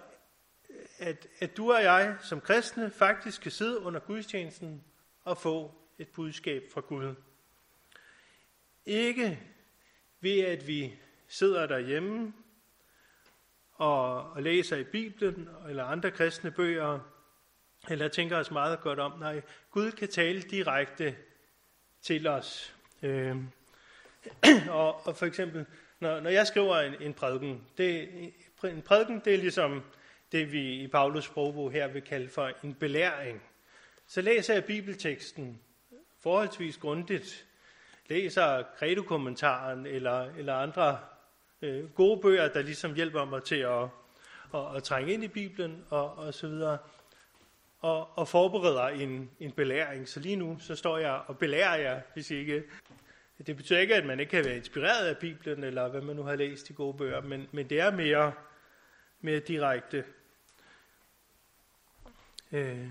at, 0.99 1.27
at 1.39 1.57
du 1.57 1.73
og 1.73 1.83
jeg 1.83 2.17
som 2.21 2.41
kristne 2.41 2.91
faktisk 2.91 3.43
kan 3.43 3.51
sidde 3.51 3.81
under 3.81 4.01
gudstjenesten 4.01 4.85
og 5.25 5.39
få 5.39 5.75
et 5.99 6.09
budskab 6.09 6.63
fra 6.75 6.81
Gud. 6.81 7.15
Ikke 8.87 9.41
ved 10.21 10.41
at 10.41 10.67
vi 10.67 10.95
sidder 11.29 11.67
derhjemme 11.67 12.33
og, 13.83 14.33
og 14.33 14.43
læser 14.43 14.77
i 14.77 14.85
Bibelen 14.85 15.49
eller 15.69 15.85
andre 15.85 16.11
kristne 16.11 16.51
bøger, 16.51 16.99
eller 17.89 18.09
tænker 18.09 18.37
os 18.37 18.51
meget 18.51 18.81
godt 18.81 18.99
om. 18.99 19.19
Nej, 19.19 19.43
Gud 19.71 19.93
kan 19.93 20.09
tale 20.09 20.43
direkte 20.43 21.17
til 22.03 22.27
os. 22.27 22.77
Øh, 23.03 23.37
og, 24.71 25.07
og 25.07 25.17
for 25.17 25.27
eksempel, 25.27 25.67
når, 26.01 26.21
når 26.21 26.31
jeg 26.31 26.47
skriver 26.47 26.77
en, 26.77 26.95
en 27.01 27.15
prædiken, 27.15 27.67
det, 27.79 28.09
en 28.65 28.83
prædiken 28.83 29.21
det 29.25 29.35
er 29.35 29.39
ligesom 29.39 29.83
det, 30.33 30.53
vi 30.53 30.73
i 30.73 30.87
Paulus 30.89 31.25
sprogbog 31.25 31.73
her 31.73 31.89
vil 31.89 32.03
kalde 32.03 32.29
for 32.29 32.51
en 32.65 32.75
belæring. 32.75 33.43
Så 34.07 34.21
læser 34.21 34.55
jeg 34.55 34.65
bibelteksten 34.65 35.61
forholdsvis 36.21 36.77
grundigt, 36.77 37.47
læser 38.09 38.63
credokommentaren 38.79 39.87
eller, 39.87 40.21
eller 40.21 40.55
andre 40.55 40.99
øh, 41.63 41.95
gode 41.95 42.21
bøger, 42.21 42.49
der 42.49 42.63
ligesom 42.63 42.95
hjælper 42.95 43.25
mig 43.25 43.43
til 43.43 43.57
at, 43.57 43.83
at, 44.55 44.77
at 44.77 44.83
trænge 44.83 45.13
ind 45.13 45.25
i 45.25 45.29
Bibelen 45.29 45.85
og, 45.91 46.19
og 46.19 46.35
så 46.35 46.49
videre, 46.49 46.79
og, 47.81 48.19
og 48.19 48.29
forbereder 48.29 48.87
en, 48.87 49.31
en 49.41 49.53
belæring. 49.53 50.09
Så 50.09 50.21
lige 50.21 50.37
nu, 50.37 50.57
så 50.61 50.77
står 50.77 50.99
jeg 50.99 51.21
og 51.27 51.39
belærer 51.39 51.77
jer, 51.77 52.01
hvis 52.15 52.31
I 52.31 52.37
ikke... 52.37 52.65
Det 53.47 53.57
betyder 53.57 53.79
ikke, 53.79 53.95
at 53.95 54.07
man 54.07 54.21
ikke 54.21 54.31
kan 54.31 54.45
være 54.45 54.57
inspireret 54.57 55.07
af 55.07 55.19
Bibelen, 55.19 55.65
eller 55.65 55.89
hvad 55.89 56.01
man 56.01 56.17
nu 56.17 56.23
har 56.23 56.37
læst 56.37 56.71
i 56.71 56.73
gode 56.73 56.97
bøger, 56.97 57.21
men, 57.21 57.49
men 57.53 57.71
det 57.71 57.81
er 57.81 57.91
mere, 57.91 58.33
mere 59.21 59.39
direkte. 59.39 60.05
Øh, 62.53 62.89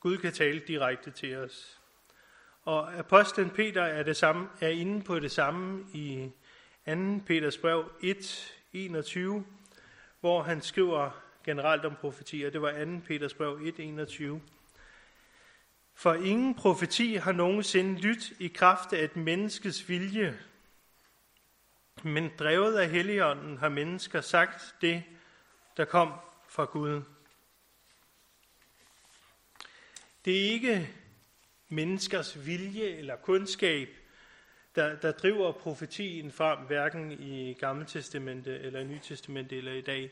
Gud 0.00 0.16
kan 0.16 0.32
tale 0.32 0.60
direkte 0.60 1.10
til 1.10 1.36
os. 1.36 1.80
Og 2.62 2.94
apostlen 2.94 3.50
Peter 3.50 3.82
er, 3.82 4.02
det 4.02 4.16
samme, 4.16 4.48
er 4.60 4.68
inde 4.68 5.02
på 5.02 5.18
det 5.18 5.30
samme 5.30 5.84
i 5.94 6.30
2. 6.94 7.20
Peters 7.26 7.58
brev 7.58 7.92
1, 8.00 8.54
21, 8.72 9.44
hvor 10.20 10.42
han 10.42 10.62
skriver 10.62 11.10
generelt 11.44 11.84
om 11.84 11.94
profetier. 12.00 12.50
Det 12.50 12.62
var 12.62 12.84
2. 12.84 13.00
Peters 13.06 13.34
brev 13.34 13.60
1, 13.62 13.78
21. 13.78 14.40
For 15.94 16.14
ingen 16.14 16.54
profeti 16.54 17.14
har 17.14 17.32
nogensinde 17.32 18.00
lyttet 18.00 18.32
i 18.38 18.48
kraft 18.48 18.92
af 18.92 19.04
et 19.04 19.16
menneskes 19.16 19.88
vilje, 19.88 20.38
men 22.02 22.30
drevet 22.38 22.78
af 22.78 22.90
Helligånden 22.90 23.58
har 23.58 23.68
mennesker 23.68 24.20
sagt 24.20 24.74
det, 24.80 25.02
der 25.76 25.84
kom 25.84 26.12
fra 26.48 26.64
Gud. 26.64 27.02
Det 30.24 30.36
er 30.36 30.50
ikke 30.52 30.90
menneskers 31.68 32.46
vilje 32.46 32.84
eller 32.84 33.16
kundskab, 33.16 33.88
der, 34.74 34.96
der 34.96 35.12
driver 35.12 35.52
profetien 35.52 36.32
frem, 36.32 36.58
hverken 36.58 37.12
i 37.12 37.52
Gamle 37.52 37.84
Testamente 37.84 38.58
eller 38.58 38.84
Nye 38.84 39.00
Testamente 39.02 39.56
eller 39.56 39.72
i 39.72 39.80
dag. 39.80 40.10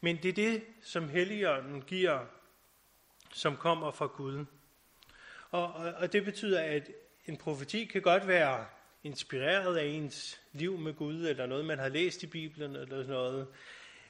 Men 0.00 0.16
det 0.16 0.28
er 0.28 0.32
det, 0.32 0.62
som 0.82 1.08
Helligånden 1.08 1.82
giver, 1.82 2.26
som 3.32 3.56
kommer 3.56 3.90
fra 3.90 4.06
Gud. 4.06 4.44
Og, 5.50 5.72
og, 5.72 5.92
og 5.92 6.12
det 6.12 6.24
betyder, 6.24 6.60
at 6.60 6.90
en 7.26 7.36
profeti 7.36 7.84
kan 7.84 8.02
godt 8.02 8.28
være 8.28 8.66
inspireret 9.04 9.76
af 9.76 9.84
ens 9.84 10.40
liv 10.52 10.78
med 10.78 10.94
Gud, 10.94 11.26
eller 11.26 11.46
noget, 11.46 11.64
man 11.64 11.78
har 11.78 11.88
læst 11.88 12.22
i 12.22 12.26
Bibelen, 12.26 12.76
eller 12.76 12.96
sådan 12.96 13.06
noget. 13.06 13.46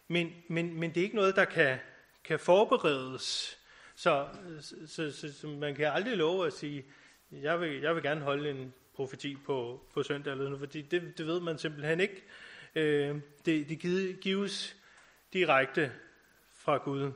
Men, 0.08 0.32
men, 0.48 0.80
men 0.80 0.90
det 0.90 1.00
er 1.00 1.04
ikke 1.04 1.16
noget, 1.16 1.36
der 1.36 1.44
kan, 1.44 1.78
kan 2.24 2.38
forberedes. 2.38 3.58
Så, 3.94 4.28
så, 4.60 4.76
så, 4.86 5.12
så, 5.12 5.32
så 5.32 5.46
man 5.46 5.74
kan 5.74 5.86
aldrig 5.86 6.16
love 6.16 6.46
at 6.46 6.52
sige, 6.52 6.84
jeg 7.30 7.60
vil, 7.60 7.80
jeg 7.80 7.94
vil 7.94 8.02
gerne 8.02 8.20
holde 8.20 8.50
en 8.50 8.74
profeti 8.96 9.36
på, 9.46 9.86
på 9.94 10.02
søndag, 10.02 10.30
eller 10.30 10.44
noget, 10.44 10.58
fordi 10.58 10.82
det, 10.82 11.18
det 11.18 11.26
ved 11.26 11.40
man 11.40 11.58
simpelthen 11.58 12.00
ikke. 12.00 12.22
Øh, 12.74 13.16
det, 13.46 13.68
det 13.68 13.78
gives 14.20 14.76
direkte 15.32 15.92
fra 16.54 16.76
Gud. 16.76 17.12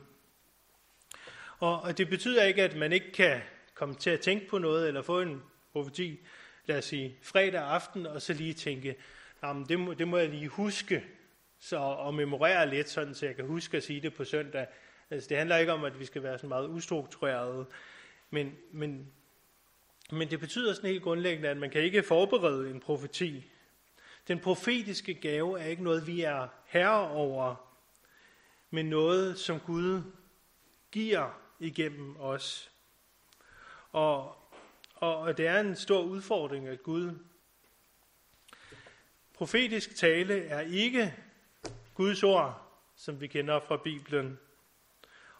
Og, 1.58 1.80
og 1.80 1.98
det 1.98 2.08
betyder 2.08 2.44
ikke, 2.44 2.62
at 2.62 2.76
man 2.76 2.92
ikke 2.92 3.12
kan 3.12 3.40
komme 3.74 3.94
til 3.94 4.10
at 4.10 4.20
tænke 4.20 4.48
på 4.48 4.58
noget, 4.58 4.88
eller 4.88 5.02
få 5.02 5.20
en 5.20 5.42
profeti, 5.72 6.20
lad 6.66 6.78
os 6.78 6.84
sige, 6.84 7.18
fredag 7.22 7.62
aften, 7.62 8.06
og 8.06 8.22
så 8.22 8.32
lige 8.32 8.54
tænke, 8.54 8.96
jamen 9.42 9.66
det 9.68 9.80
må, 9.80 9.94
det 9.94 10.08
må 10.08 10.16
jeg 10.16 10.28
lige 10.28 10.48
huske, 10.48 11.04
så, 11.58 11.76
og 11.76 12.14
memorere 12.14 12.70
lidt, 12.70 12.88
sådan, 12.88 13.14
så 13.14 13.26
jeg 13.26 13.36
kan 13.36 13.46
huske 13.46 13.76
at 13.76 13.82
sige 13.82 14.00
det 14.00 14.14
på 14.14 14.24
søndag. 14.24 14.66
Altså, 15.10 15.28
det 15.28 15.36
handler 15.36 15.56
ikke 15.56 15.72
om, 15.72 15.84
at 15.84 16.00
vi 16.00 16.04
skal 16.04 16.22
være 16.22 16.38
så 16.38 16.46
meget 16.46 16.68
ustrukturerede, 16.68 17.66
men, 18.30 18.56
men, 18.72 19.12
men 20.12 20.30
det 20.30 20.40
betyder 20.40 20.74
sådan 20.74 20.90
helt 20.90 21.02
grundlæggende, 21.02 21.48
at 21.48 21.56
man 21.56 21.70
kan 21.70 21.82
ikke 21.82 22.02
forberede 22.02 22.70
en 22.70 22.80
profeti. 22.80 23.50
Den 24.28 24.40
profetiske 24.40 25.14
gave 25.14 25.60
er 25.60 25.64
ikke 25.64 25.82
noget, 25.82 26.06
vi 26.06 26.22
er 26.22 26.48
herre 26.66 27.08
over, 27.10 27.54
men 28.70 28.86
noget, 28.86 29.38
som 29.38 29.60
Gud 29.60 30.02
giver 30.90 31.40
igennem 31.60 32.16
os. 32.20 32.70
Og, 33.92 34.36
og 34.94 35.38
det 35.38 35.46
er 35.46 35.60
en 35.60 35.76
stor 35.76 36.02
udfordring, 36.02 36.68
at 36.68 36.82
Gud 36.82 37.18
profetisk 39.34 39.96
tale 39.96 40.44
er 40.44 40.60
ikke 40.60 41.14
Guds 41.94 42.22
ord, 42.22 42.62
som 42.96 43.20
vi 43.20 43.26
kender 43.26 43.60
fra 43.60 43.76
Bibelen. 43.76 44.38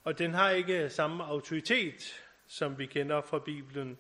Og 0.05 0.19
den 0.19 0.35
har 0.35 0.51
ikke 0.51 0.91
samme 0.91 1.25
autoritet, 1.25 2.25
som 2.47 2.79
vi 2.79 2.87
kender 2.87 3.21
fra 3.21 3.39
Bibelen. 3.39 3.99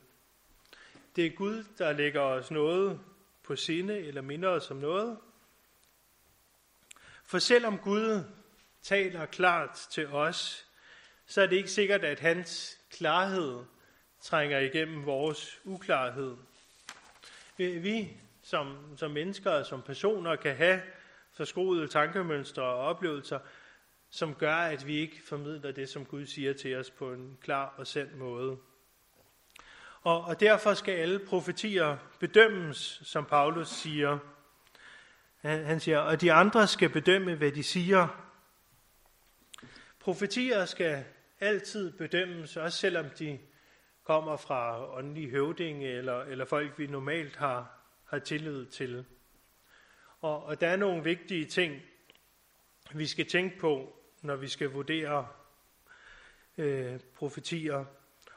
Det 1.18 1.26
er 1.26 1.30
Gud, 1.30 1.64
der 1.78 1.92
lægger 1.92 2.20
os 2.20 2.50
noget 2.50 3.00
på 3.42 3.56
sinde, 3.56 3.98
eller 3.98 4.22
minder 4.22 4.48
os 4.48 4.70
om 4.70 4.76
noget. 4.76 5.18
For 7.24 7.38
selvom 7.38 7.78
Gud 7.78 8.24
taler 8.82 9.26
klart 9.26 9.86
til 9.90 10.06
os, 10.06 10.66
så 11.26 11.42
er 11.42 11.46
det 11.46 11.56
ikke 11.56 11.70
sikkert, 11.70 12.04
at 12.04 12.20
hans 12.20 12.80
klarhed 12.90 13.64
trænger 14.20 14.58
igennem 14.58 15.06
vores 15.06 15.60
uklarhed. 15.64 16.36
Vi 17.56 18.16
som, 18.42 18.96
som 18.96 19.10
mennesker 19.10 19.50
og 19.50 19.66
som 19.66 19.82
personer 19.82 20.36
kan 20.36 20.56
have 20.56 20.82
forskruede 21.32 21.88
tankemønstre 21.88 22.62
og 22.62 22.78
oplevelser, 22.78 23.38
som 24.10 24.34
gør, 24.34 24.56
at 24.56 24.86
vi 24.86 24.96
ikke 24.96 25.22
formidler 25.22 25.72
det, 25.72 25.88
som 25.88 26.04
Gud 26.04 26.26
siger 26.26 26.52
til 26.52 26.76
os 26.76 26.90
på 26.90 27.12
en 27.12 27.38
klar 27.42 27.74
og 27.76 27.86
sand 27.86 28.14
måde. 28.14 28.58
Og, 30.02 30.24
og 30.24 30.40
derfor 30.40 30.74
skal 30.74 30.92
alle 30.92 31.18
profetier 31.18 31.96
bedømmes, 32.20 33.00
som 33.04 33.24
Paulus 33.24 33.68
siger. 33.68 34.18
Han, 35.40 35.64
han 35.64 35.80
siger, 35.80 35.98
og 35.98 36.20
de 36.20 36.32
andre 36.32 36.66
skal 36.66 36.88
bedømme, 36.88 37.34
hvad 37.34 37.52
de 37.52 37.62
siger. 37.62 38.24
Profetier 40.00 40.64
skal 40.64 41.04
altid 41.40 41.92
bedømmes, 41.92 42.56
også 42.56 42.78
selvom 42.78 43.10
de 43.18 43.38
kommer 44.04 44.36
fra 44.36 44.86
åndelige 44.96 45.30
høvdinge 45.30 45.88
eller, 45.88 46.22
eller 46.22 46.44
folk, 46.44 46.78
vi 46.78 46.86
normalt 46.86 47.36
har, 47.36 47.70
har 48.04 48.18
tillid 48.18 48.66
til. 48.66 49.04
Og, 50.20 50.44
og 50.44 50.60
der 50.60 50.68
er 50.68 50.76
nogle 50.76 51.04
vigtige 51.04 51.44
ting, 51.44 51.82
vi 52.94 53.06
skal 53.06 53.26
tænke 53.26 53.58
på, 53.58 53.96
når 54.22 54.36
vi 54.36 54.48
skal 54.48 54.70
vurdere 54.70 55.28
øh, 56.58 57.00
profetier. 57.14 57.84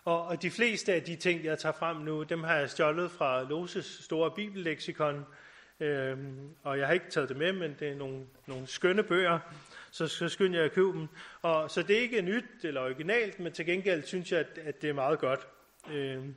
Og, 0.05 0.23
og 0.23 0.41
de 0.41 0.51
fleste 0.51 0.93
af 0.93 1.03
de 1.03 1.15
ting, 1.15 1.43
jeg 1.43 1.59
tager 1.59 1.73
frem 1.73 1.97
nu, 1.97 2.23
dem 2.23 2.43
har 2.43 2.55
jeg 2.55 2.69
stjålet 2.69 3.11
fra 3.11 3.43
Loses 3.43 3.85
store 3.85 4.31
bibelleksikon. 4.31 5.25
Øhm, 5.79 6.55
og 6.63 6.79
jeg 6.79 6.87
har 6.87 6.93
ikke 6.93 7.09
taget 7.09 7.29
det 7.29 7.37
med, 7.37 7.53
men 7.53 7.75
det 7.79 7.89
er 7.89 7.95
nogle, 7.95 8.25
nogle 8.47 8.67
skønne 8.67 9.03
bøger, 9.03 9.39
så, 9.91 10.07
så 10.07 10.29
skynder 10.29 10.59
jeg 10.59 10.65
at 10.65 10.71
købe 10.71 10.87
dem. 10.87 11.07
Og, 11.41 11.71
så 11.71 11.83
det 11.83 11.97
er 11.97 12.01
ikke 12.01 12.21
nyt 12.21 12.45
eller 12.63 12.81
originalt, 12.81 13.39
men 13.39 13.53
til 13.53 13.65
gengæld 13.65 14.03
synes 14.03 14.31
jeg, 14.31 14.39
at, 14.39 14.57
at 14.57 14.81
det 14.81 14.89
er 14.89 14.93
meget 14.93 15.19
godt. 15.19 15.47
Øhm, 15.91 16.35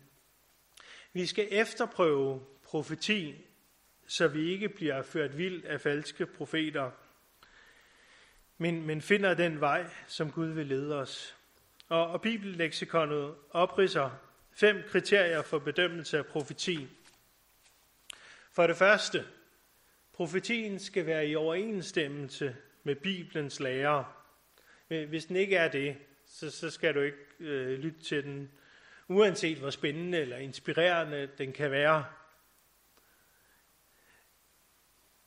vi 1.12 1.26
skal 1.26 1.48
efterprøve 1.50 2.40
profeti, 2.64 3.46
så 4.06 4.28
vi 4.28 4.52
ikke 4.52 4.68
bliver 4.68 5.02
ført 5.02 5.38
vild 5.38 5.64
af 5.64 5.80
falske 5.80 6.26
profeter, 6.26 6.90
men, 8.58 8.86
men 8.86 9.02
finder 9.02 9.34
den 9.34 9.60
vej, 9.60 9.86
som 10.06 10.32
Gud 10.32 10.46
vil 10.46 10.66
lede 10.66 11.00
os. 11.00 11.36
Og, 11.88 12.06
og 12.06 12.22
Bibelleksikonet 12.22 13.34
opridser 13.50 14.10
fem 14.52 14.82
kriterier 14.88 15.42
for 15.42 15.58
bedømmelse 15.58 16.18
af 16.18 16.26
profeti. 16.26 16.88
For 18.52 18.66
det 18.66 18.76
første, 18.76 19.24
profetien 20.12 20.78
skal 20.78 21.06
være 21.06 21.26
i 21.26 21.34
overensstemmelse 21.34 22.56
med 22.82 22.94
Bibelens 22.94 23.60
lære. 23.60 24.04
Hvis 24.88 25.24
den 25.24 25.36
ikke 25.36 25.56
er 25.56 25.68
det, 25.68 25.96
så, 26.26 26.50
så 26.50 26.70
skal 26.70 26.94
du 26.94 27.00
ikke 27.00 27.18
øh, 27.40 27.78
lytte 27.78 28.00
til 28.00 28.24
den 28.24 28.50
uanset 29.08 29.58
hvor 29.58 29.70
spændende 29.70 30.18
eller 30.18 30.36
inspirerende 30.36 31.28
den 31.38 31.52
kan 31.52 31.70
være. 31.70 32.04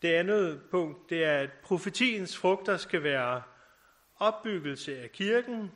Det 0.02 0.14
andet 0.14 0.62
punkt, 0.72 1.10
det 1.10 1.24
er, 1.24 1.38
at 1.38 1.52
profetiens 1.64 2.38
frugter 2.38 2.78
skal 2.78 3.04
være 3.04 3.44
opbyggelse 4.16 5.00
af 5.00 5.12
kirken 5.12 5.72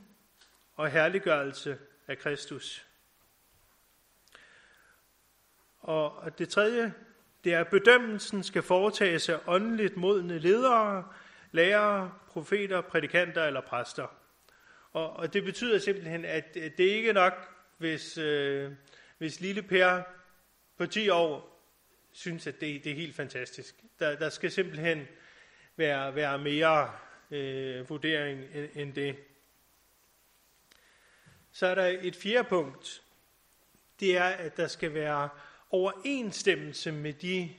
og 0.82 0.92
herliggørelse 0.92 1.78
af 2.08 2.18
Kristus. 2.18 2.88
Og 5.80 6.38
det 6.38 6.50
tredje, 6.50 6.94
det 7.44 7.54
er, 7.54 7.60
at 7.60 7.68
bedømmelsen 7.68 8.44
skal 8.44 8.62
foretages 8.62 9.30
af 9.30 9.40
åndeligt 9.48 9.98
modne 9.98 10.40
ledere, 10.40 11.08
lærere, 11.52 12.14
profeter, 12.28 12.82
prædikanter 12.82 13.44
eller 13.44 13.62
præster. 13.62 14.08
Og, 14.92 15.14
og 15.14 15.34
det 15.34 15.44
betyder 15.44 15.80
simpelthen, 15.80 16.26
at 16.26 16.54
det 16.54 16.80
ikke 16.80 17.10
er 17.10 17.14
nok 17.14 17.34
hvis, 17.78 18.18
øh, 18.18 18.72
hvis 19.18 19.40
lille 19.40 19.62
Per 19.62 20.02
på 20.78 20.86
10 20.86 21.10
år 21.10 21.64
synes, 22.12 22.48
at 22.48 22.62
det, 22.62 22.84
det 22.84 22.92
er 22.92 22.96
helt 22.96 23.16
fantastisk. 23.16 23.76
Der, 24.00 24.16
der 24.16 24.30
skal 24.30 24.52
simpelthen 24.52 25.08
være, 25.76 26.16
være 26.16 26.38
mere 26.38 26.92
øh, 27.32 27.90
vurdering 27.90 28.44
end, 28.54 28.70
end 28.76 28.94
det. 28.94 29.16
Så 31.52 31.68
er 31.68 31.76
der 31.76 31.98
et 32.02 32.16
fjerde 32.16 32.50
punkt. 32.50 33.04
Det 34.00 34.18
er, 34.18 34.24
at 34.24 34.58
der 34.58 34.68
skal 34.68 34.94
være 34.94 35.30
overensstemmelse 35.70 36.92
med 36.92 37.14
de, 37.14 37.50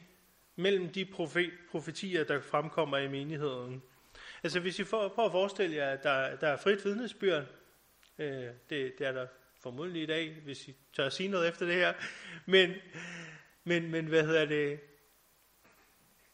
mellem 0.57 0.89
de 0.89 1.05
profet, 1.05 1.51
profetier, 1.71 2.25
der 2.25 2.41
fremkommer 2.41 2.99
i 2.99 3.09
menigheden. 3.09 3.83
Altså 4.43 4.61
hvis 4.61 4.79
I 4.79 4.85
får, 4.85 5.09
prøver 5.09 5.29
at 5.29 5.33
forestille 5.33 5.77
jer, 5.77 5.91
at 5.91 6.03
der, 6.03 6.37
der 6.37 6.49
er 6.49 6.57
frit 6.57 6.85
vidnesbyrd, 6.85 7.45
øh, 8.19 8.45
det, 8.71 8.99
det 8.99 9.01
er 9.01 9.13
der 9.13 9.27
formodentlig 9.61 10.03
i 10.03 10.07
dag, 10.07 10.37
hvis 10.45 10.69
I 10.69 10.75
tør 10.93 11.07
at 11.07 11.13
sige 11.13 11.29
noget 11.29 11.49
efter 11.49 11.67
det 11.67 11.75
her. 11.75 11.93
Men, 12.47 12.73
men, 13.65 13.91
men 13.91 14.07
hvad 14.07 14.27
hedder 14.27 14.45
det? 14.45 14.81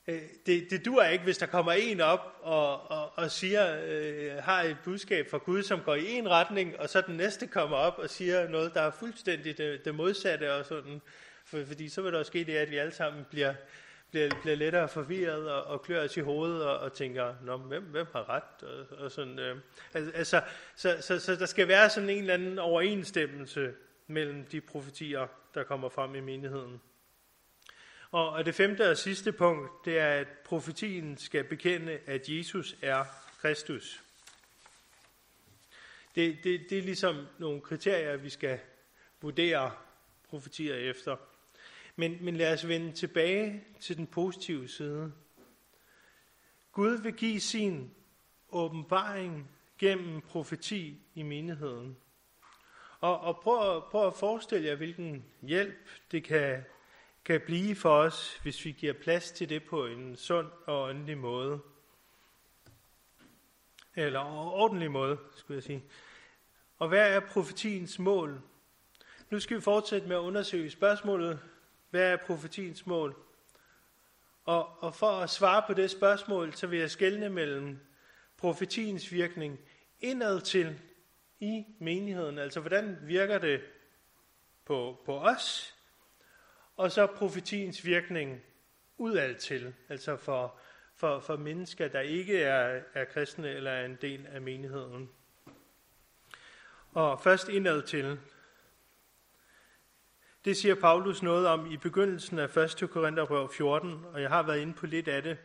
Øh, 0.09 0.23
det, 0.47 0.71
det 0.71 0.85
dur 0.85 1.03
ikke, 1.03 1.25
hvis 1.25 1.39
der 1.39 1.47
kommer 1.47 1.73
en 1.73 2.01
op 2.01 2.37
og, 2.43 2.91
og, 2.91 3.19
og 3.19 3.31
siger, 3.31 3.79
øh, 3.87 4.43
har 4.43 4.63
et 4.63 4.77
budskab 4.85 5.31
fra 5.31 5.39
Gud, 5.39 5.63
som 5.63 5.81
går 5.81 5.95
i 5.95 6.13
en 6.13 6.31
retning, 6.31 6.81
og 6.81 6.89
så 6.89 7.01
den 7.01 7.17
næste 7.17 7.47
kommer 7.47 7.77
op 7.77 7.99
og 7.99 8.11
siger 8.11 8.49
noget, 8.49 8.75
der 8.75 8.81
er 8.81 8.91
fuldstændig 8.91 9.59
det, 9.59 9.85
det 9.85 9.95
modsatte, 9.95 10.55
og 10.55 10.65
sådan, 10.65 11.01
for, 11.45 11.59
fordi 11.67 11.89
så 11.89 12.03
vil 12.03 12.13
der 12.13 12.19
også 12.19 12.31
ske 12.31 12.45
det, 12.45 12.57
at 12.57 12.71
vi 12.71 12.77
alle 12.77 12.93
sammen 12.93 13.27
bliver, 13.31 13.55
bliver, 14.11 14.31
bliver 14.43 14.57
lettere 14.57 14.89
forvirret 14.89 15.51
og, 15.51 15.65
og 15.65 15.83
klør 15.83 16.05
os 16.05 16.17
i 16.17 16.21
hovedet 16.21 16.65
og, 16.65 16.79
og 16.79 16.93
tænker, 16.93 17.35
Nå, 17.45 17.57
hvem, 17.57 17.83
hvem 17.83 18.07
har 18.13 18.29
ret? 18.29 18.69
Og, 18.69 18.99
og 18.99 19.11
sådan, 19.11 19.39
øh, 19.39 19.57
altså, 19.95 20.25
så, 20.25 20.43
så, 20.77 20.97
så, 21.01 21.19
så 21.19 21.35
der 21.37 21.47
skal 21.47 21.69
være 21.69 21.91
sådan 21.91 22.11
en 22.11 22.19
eller 22.19 22.35
anden 22.35 22.59
overensstemmelse 22.59 23.75
mellem 24.07 24.45
de 24.45 24.61
profetier, 24.61 25.27
der 25.55 25.63
kommer 25.63 25.89
frem 25.89 26.15
i 26.15 26.21
menigheden. 26.21 26.81
Og 28.11 28.45
det 28.45 28.55
femte 28.55 28.91
og 28.91 28.97
sidste 28.97 29.33
punkt, 29.33 29.85
det 29.85 29.99
er, 29.99 30.09
at 30.09 30.29
profetien 30.45 31.19
skal 31.19 31.45
bekende, 31.45 31.99
at 32.07 32.29
Jesus 32.29 32.77
er 32.83 33.05
Kristus. 33.41 34.03
Det, 36.15 36.39
det, 36.45 36.67
det 36.71 36.79
er 36.79 36.83
ligesom 36.83 37.27
nogle 37.39 37.61
kriterier, 37.61 38.17
vi 38.17 38.31
skal 38.31 38.61
vurdere 39.21 39.73
profetier 40.29 40.75
efter. 40.75 41.17
Men, 41.97 42.25
men 42.25 42.37
lad 42.37 42.53
os 42.53 42.69
vende 42.69 42.93
tilbage 42.93 43.65
til 43.81 43.97
den 43.97 44.07
positive 44.07 44.69
side. 44.69 45.13
Gud 46.73 47.03
vil 47.03 47.13
give 47.13 47.41
sin 47.41 47.95
åbenbaring 48.51 49.51
gennem 49.79 50.21
profeti 50.21 51.01
i 51.15 51.23
menigheden. 51.23 51.97
Og, 53.01 53.21
og 53.21 53.41
prøv, 53.41 53.91
prøv 53.91 54.07
at 54.07 54.15
forestille 54.15 54.69
jer, 54.69 54.75
hvilken 54.75 55.25
hjælp 55.43 55.89
det 56.11 56.25
kan, 56.25 56.65
kan 57.29 57.41
blive 57.41 57.77
for 57.77 57.91
os, 57.91 58.39
hvis 58.43 58.65
vi 58.65 58.73
giver 58.73 58.93
plads 58.93 59.31
til 59.31 59.49
det 59.49 59.65
på 59.65 59.87
en 59.87 60.17
sund 60.17 60.47
og 60.67 60.83
åndelig 60.83 61.19
måde. 61.19 61.61
Eller 63.97 64.21
ordentlig 64.55 64.91
måde, 64.91 65.19
skulle 65.37 65.57
jeg 65.57 65.63
sige. 65.63 65.85
Og 66.79 66.89
hvad 66.89 67.15
er 67.15 67.21
profetiens 67.21 67.99
mål? 67.99 68.41
Nu 69.31 69.41
skal 69.41 69.57
vi 69.57 69.63
fortsætte 69.63 70.09
med 70.09 70.17
at 70.17 70.21
undersøge 70.21 70.71
spørgsmålet, 70.71 71.41
hvad 71.91 72.13
er 72.13 72.17
profetiens 72.17 72.87
mål? 72.87 73.17
Og, 74.45 74.83
og 74.83 74.95
for 74.95 75.11
at 75.11 75.31
svare 75.31 75.63
på 75.67 75.75
det 75.75 75.91
spørgsmål, 75.91 76.55
så 76.55 76.67
vil 76.67 76.79
jeg 76.79 76.91
skelne 76.91 77.29
mellem 77.29 77.79
profetiens 78.37 79.13
virkning 79.13 79.59
indad 80.01 80.41
til 80.41 80.81
i 81.41 81.65
menigheden. 81.79 82.39
Altså, 82.39 82.61
hvordan 82.61 82.99
virker 83.03 83.39
det 83.39 83.61
på, 84.65 85.03
på 85.05 85.19
os? 85.19 85.78
Og 86.79 86.93
så 86.93 87.07
profetiens 87.07 87.85
virkning 87.85 88.43
udad 88.99 89.35
til, 89.35 89.75
altså 89.89 90.17
for, 90.17 90.55
for, 90.97 91.21
for 91.21 91.37
mennesker, 91.37 91.89
der 91.89 92.01
ikke 92.01 92.43
er, 92.43 92.81
er 92.95 93.05
kristne 93.05 93.49
eller 93.49 93.71
er 93.71 93.85
en 93.85 93.99
del 94.03 94.27
af 94.27 94.41
menigheden. 94.41 95.09
Og 96.93 97.21
først 97.23 97.49
indad 97.49 97.83
til. 97.83 98.19
Det 100.45 100.57
siger 100.57 100.75
Paulus 100.75 101.23
noget 101.23 101.47
om 101.47 101.71
i 101.71 101.77
begyndelsen 101.77 102.39
af 102.39 102.57
1. 102.57 102.91
Korintherbrev 102.91 103.53
14, 103.53 104.05
og 104.13 104.23
jeg 104.23 104.29
har 104.31 104.43
været 104.43 104.61
inde 104.61 104.75
på 104.75 104.87
lidt 104.87 105.09
af 105.09 105.23
det. 105.23 105.39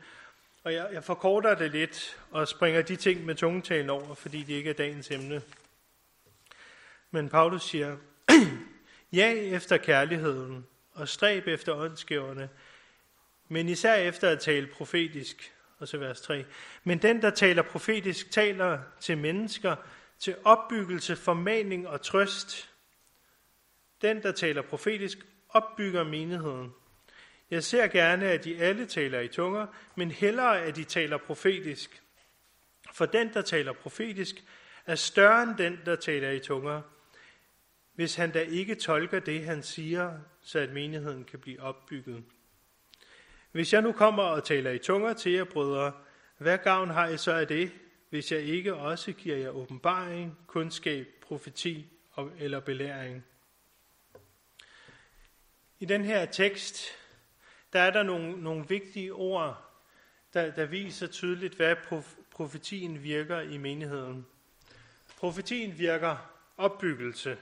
Og 0.64 0.74
jeg, 0.74 0.90
jeg 0.94 1.04
forkorter 1.04 1.56
det 1.56 1.72
lidt 1.72 2.22
og 2.32 2.48
springer 2.48 2.82
de 2.82 2.96
ting 2.96 3.26
med 3.26 3.36
tungetalen 3.36 3.90
over, 3.90 4.14
fordi 4.14 4.44
det 4.44 4.54
ikke 4.54 4.70
er 4.70 4.74
dagens 4.74 5.12
emne. 5.12 5.42
Men 7.12 7.30
Paulus 7.30 7.64
siger, 7.64 7.98
ja 9.14 9.32
efter 9.32 9.78
kærligheden 9.78 10.66
og 10.94 11.10
stræb 11.10 11.48
efter 11.48 11.76
åndsgiverne, 11.76 12.50
men 13.48 13.70
især 13.70 13.96
efter 13.96 14.30
at 14.30 14.40
tale 14.40 14.68
profetisk. 14.68 15.54
Og 15.80 15.88
så 15.88 15.98
vers 15.98 16.22
3. 16.22 16.46
Men 16.84 16.98
den, 16.98 17.22
der 17.22 17.30
taler 17.30 17.62
profetisk, 17.62 18.32
taler 18.32 18.80
til 19.00 19.18
mennesker, 19.18 19.76
til 20.20 20.36
opbyggelse, 20.44 21.16
formaning 21.16 21.88
og 21.88 22.02
trøst. 22.02 22.70
Den, 24.02 24.24
der 24.24 24.32
taler 24.32 24.62
profetisk, 24.62 25.18
opbygger 25.50 26.04
menigheden. 26.04 26.74
Jeg 27.52 27.64
ser 27.64 27.88
gerne, 27.88 28.26
at 28.26 28.44
de 28.44 28.62
alle 28.62 28.86
taler 28.86 29.20
i 29.20 29.28
tunger, 29.28 29.68
men 29.96 30.12
hellere, 30.12 30.62
at 30.62 30.76
de 30.76 30.84
taler 30.84 31.18
profetisk. 31.18 32.04
For 32.94 33.06
den, 33.06 33.34
der 33.34 33.42
taler 33.42 33.74
profetisk, 33.74 34.44
er 34.86 34.96
større 34.96 35.44
end 35.44 35.58
den, 35.58 35.80
der 35.86 35.96
taler 35.96 36.32
i 36.32 36.40
tunger, 36.40 36.82
hvis 37.96 38.16
han 38.16 38.32
da 38.32 38.40
ikke 38.40 38.76
tolker 38.76 39.20
det, 39.20 39.46
han 39.46 39.64
siger, 39.64 40.20
så 40.42 40.60
at 40.60 40.74
menigheden 40.74 41.24
kan 41.24 41.40
blive 41.40 41.62
opbygget. 41.62 42.24
Hvis 43.52 43.74
jeg 43.74 43.82
nu 43.82 43.92
kommer 43.92 44.24
og 44.24 44.44
taler 44.44 44.72
i 44.72 44.78
tunger 44.78 45.14
til 45.14 45.32
jer, 45.32 45.44
brødre, 45.44 45.92
hvad 46.38 46.58
gavn 46.58 46.90
har 46.90 47.08
I 47.08 47.18
så 47.18 47.32
af 47.32 47.48
det, 47.48 47.72
hvis 48.10 48.32
jeg 48.32 48.42
ikke 48.42 48.76
også 48.76 49.12
giver 49.12 49.38
jer 49.38 49.50
åbenbaring, 49.50 50.38
kundskab, 50.48 51.08
profeti 51.22 51.88
eller 52.40 52.60
belæring? 52.60 53.24
I 55.80 55.86
den 55.86 56.06
her 56.06 56.26
tekst, 56.26 56.88
der 57.74 57.80
er 57.80 57.92
der 57.92 58.04
nogle, 58.04 58.44
nogle 58.44 58.66
vigtige 58.68 59.14
ord, 59.14 59.70
der, 60.34 60.52
der 60.52 60.66
viser 60.66 61.08
tydeligt, 61.08 61.56
hvad 61.56 61.76
profetien 62.32 63.04
virker 63.04 63.40
i 63.40 63.58
menigheden. 63.58 64.26
Profetien 65.18 65.78
virker 65.78 66.18
opbyggelse. 66.58 67.38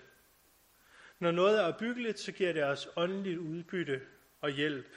Når 1.21 1.31
noget 1.31 1.59
er 1.59 1.63
opbyggeligt, 1.63 2.19
så 2.19 2.31
giver 2.31 2.53
det 2.53 2.63
os 2.63 2.89
åndeligt 2.95 3.39
udbytte 3.39 4.01
og 4.41 4.49
hjælp. 4.49 4.95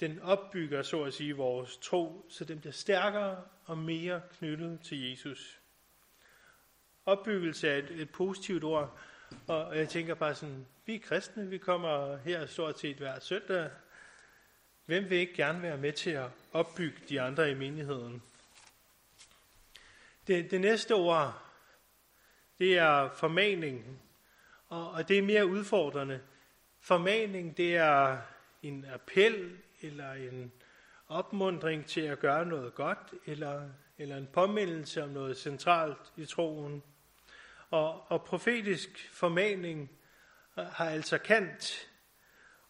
Den 0.00 0.20
opbygger, 0.20 0.82
så 0.82 1.02
at 1.02 1.14
sige, 1.14 1.36
vores 1.36 1.76
tro, 1.76 2.26
så 2.28 2.44
den 2.44 2.60
bliver 2.60 2.72
stærkere 2.72 3.44
og 3.64 3.78
mere 3.78 4.22
knyttet 4.38 4.80
til 4.80 5.10
Jesus. 5.10 5.60
Opbyggelse 7.06 7.68
er 7.68 7.76
et, 7.76 7.90
et 7.90 8.10
positivt 8.10 8.64
ord, 8.64 8.98
og 9.46 9.78
jeg 9.78 9.88
tænker 9.88 10.14
bare 10.14 10.34
sådan, 10.34 10.66
vi 10.86 10.94
er 10.94 11.00
kristne, 11.00 11.48
vi 11.48 11.58
kommer 11.58 12.16
her 12.16 12.46
stort 12.46 12.78
set 12.78 12.96
hver 12.96 13.20
søndag. 13.20 13.70
Hvem 14.86 15.10
vil 15.10 15.18
ikke 15.18 15.34
gerne 15.34 15.62
være 15.62 15.76
med 15.76 15.92
til 15.92 16.10
at 16.10 16.30
opbygge 16.52 16.98
de 17.08 17.20
andre 17.20 17.50
i 17.50 17.54
menigheden? 17.54 18.22
Det, 20.26 20.50
det 20.50 20.60
næste 20.60 20.94
ord, 20.94 21.42
det 22.58 22.78
er 22.78 23.10
formaning, 23.10 24.00
og, 24.68 24.90
og 24.90 25.08
det 25.08 25.18
er 25.18 25.22
mere 25.22 25.46
udfordrende. 25.46 26.20
Formaning, 26.80 27.56
det 27.56 27.76
er 27.76 28.18
en 28.62 28.86
appel 28.92 29.56
eller 29.80 30.12
en 30.12 30.52
opmundring 31.08 31.86
til 31.86 32.00
at 32.00 32.18
gøre 32.18 32.46
noget 32.46 32.74
godt, 32.74 33.14
eller, 33.26 33.68
eller 33.98 34.16
en 34.16 34.28
påmindelse 34.32 35.02
om 35.02 35.08
noget 35.08 35.36
centralt 35.36 36.12
i 36.16 36.24
troen. 36.24 36.82
Og, 37.70 38.10
og 38.10 38.24
profetisk 38.24 39.10
formaning 39.12 39.90
øh, 40.58 40.64
har 40.64 40.90
altså 40.90 41.18
kant, 41.18 41.90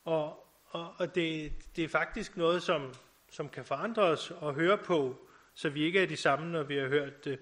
og, 0.05 0.47
og, 0.67 0.95
og 0.99 1.15
det, 1.15 1.53
det 1.77 1.85
er 1.85 1.89
faktisk 1.89 2.37
noget, 2.37 2.63
som, 2.63 2.95
som 3.31 3.49
kan 3.49 3.65
forandre 3.65 4.03
os 4.03 4.31
og 4.31 4.55
høre 4.55 4.79
på, 4.79 5.29
så 5.55 5.69
vi 5.69 5.85
ikke 5.85 6.03
er 6.03 6.07
de 6.07 6.17
samme, 6.17 6.53
når 6.53 6.63
vi 6.63 6.77
har 6.77 6.87
hørt 6.87 7.25
det. 7.25 7.39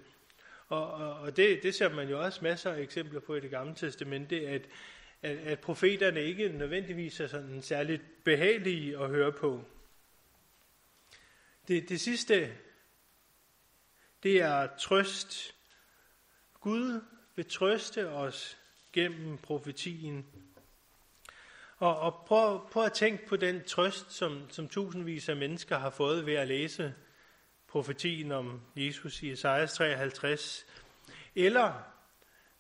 Og, 0.75 0.91
og, 0.93 1.21
og 1.21 1.37
det, 1.37 1.63
det 1.63 1.75
ser 1.75 1.89
man 1.89 2.09
jo 2.09 2.23
også 2.23 2.39
masser 2.43 2.73
af 2.73 2.81
eksempler 2.81 3.21
på 3.21 3.35
i 3.35 3.41
det 3.41 3.51
gamle 3.51 3.75
testamente, 3.75 4.49
at, 4.49 4.63
at, 5.23 5.37
at 5.37 5.59
profeterne 5.59 6.23
ikke 6.23 6.49
nødvendigvis 6.49 7.21
er 7.21 7.27
sådan 7.27 7.63
særligt 7.63 8.03
behagelige 8.25 8.99
at 8.99 9.09
høre 9.09 9.33
på. 9.33 9.65
Det, 11.69 11.89
det 11.89 12.01
sidste, 12.01 12.53
det 14.23 14.41
er 14.41 14.69
trøst. 14.79 15.55
Gud 16.61 17.01
vil 17.37 17.47
trøste 17.47 18.09
os 18.09 18.59
gennem 18.93 19.39
profetien. 19.39 20.27
Og, 21.77 21.99
og 21.99 22.25
prøv, 22.27 22.69
prøv 22.71 22.85
at 22.85 22.93
tænke 22.93 23.27
på 23.27 23.37
den 23.37 23.65
trøst, 23.65 24.13
som, 24.13 24.51
som 24.51 24.69
tusindvis 24.69 25.29
af 25.29 25.37
mennesker 25.37 25.79
har 25.79 25.91
fået 25.91 26.27
ved 26.27 26.35
at 26.35 26.49
læse 26.49 26.95
profetien 27.75 28.33
om 28.33 28.61
Jesus 28.77 29.23
i 29.23 29.31
Esajas 29.31 29.75
53, 29.75 30.67
eller 31.35 31.73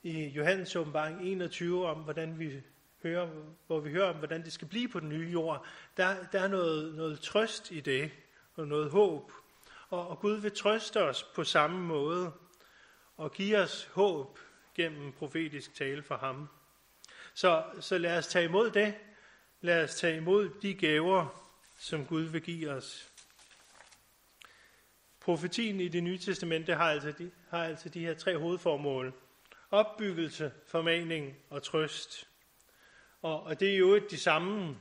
i 0.02 0.24
Johannes 0.24 0.76
åbenbaring 0.76 1.22
21 1.22 1.86
om, 1.86 1.98
hvordan 1.98 2.38
vi 2.38 2.62
hører, 3.02 3.28
hvor 3.66 3.80
vi 3.80 3.90
hører 3.90 4.10
om, 4.10 4.16
hvordan 4.16 4.44
det 4.44 4.52
skal 4.52 4.68
blive 4.68 4.88
på 4.88 5.00
den 5.00 5.08
nye 5.08 5.30
jord. 5.30 5.66
Der, 5.96 6.16
der 6.32 6.40
er 6.40 6.48
noget, 6.48 6.94
noget 6.94 7.20
trøst 7.20 7.70
i 7.70 7.80
det, 7.80 8.10
og 8.54 8.68
noget 8.68 8.90
håb. 8.90 9.32
Og, 9.88 10.08
og 10.08 10.18
Gud 10.18 10.36
vil 10.36 10.52
trøste 10.52 11.02
os 11.02 11.22
på 11.22 11.44
samme 11.44 11.80
måde, 11.80 12.32
og 13.16 13.32
give 13.32 13.58
os 13.58 13.84
håb 13.92 14.38
gennem 14.74 15.12
profetisk 15.12 15.74
tale 15.74 16.02
for 16.02 16.16
ham. 16.16 16.48
Så, 17.34 17.64
så 17.80 17.98
lad 17.98 18.18
os 18.18 18.26
tage 18.26 18.44
imod 18.44 18.70
det. 18.70 18.94
Lad 19.60 19.84
os 19.84 19.94
tage 19.94 20.16
imod 20.16 20.50
de 20.62 20.74
gaver, 20.74 21.26
som 21.78 22.06
Gud 22.06 22.22
vil 22.22 22.42
give 22.42 22.70
os. 22.70 23.13
Profetien 25.24 25.80
i 25.80 25.88
det 25.88 26.02
nye 26.02 26.18
testamente 26.18 26.74
har 26.74 26.90
altså 26.90 27.12
de, 27.12 27.30
har 27.50 27.64
altså 27.64 27.88
de 27.88 28.00
her 28.00 28.14
tre 28.14 28.38
hovedformål. 28.38 29.12
Opbyggelse, 29.70 30.52
formaning 30.66 31.36
og 31.50 31.62
trøst. 31.62 32.28
Og, 33.22 33.42
og 33.42 33.60
det 33.60 33.74
er 33.74 33.76
jo 33.76 33.94
et 33.94 34.10
de 34.10 34.18
samme 34.18 34.76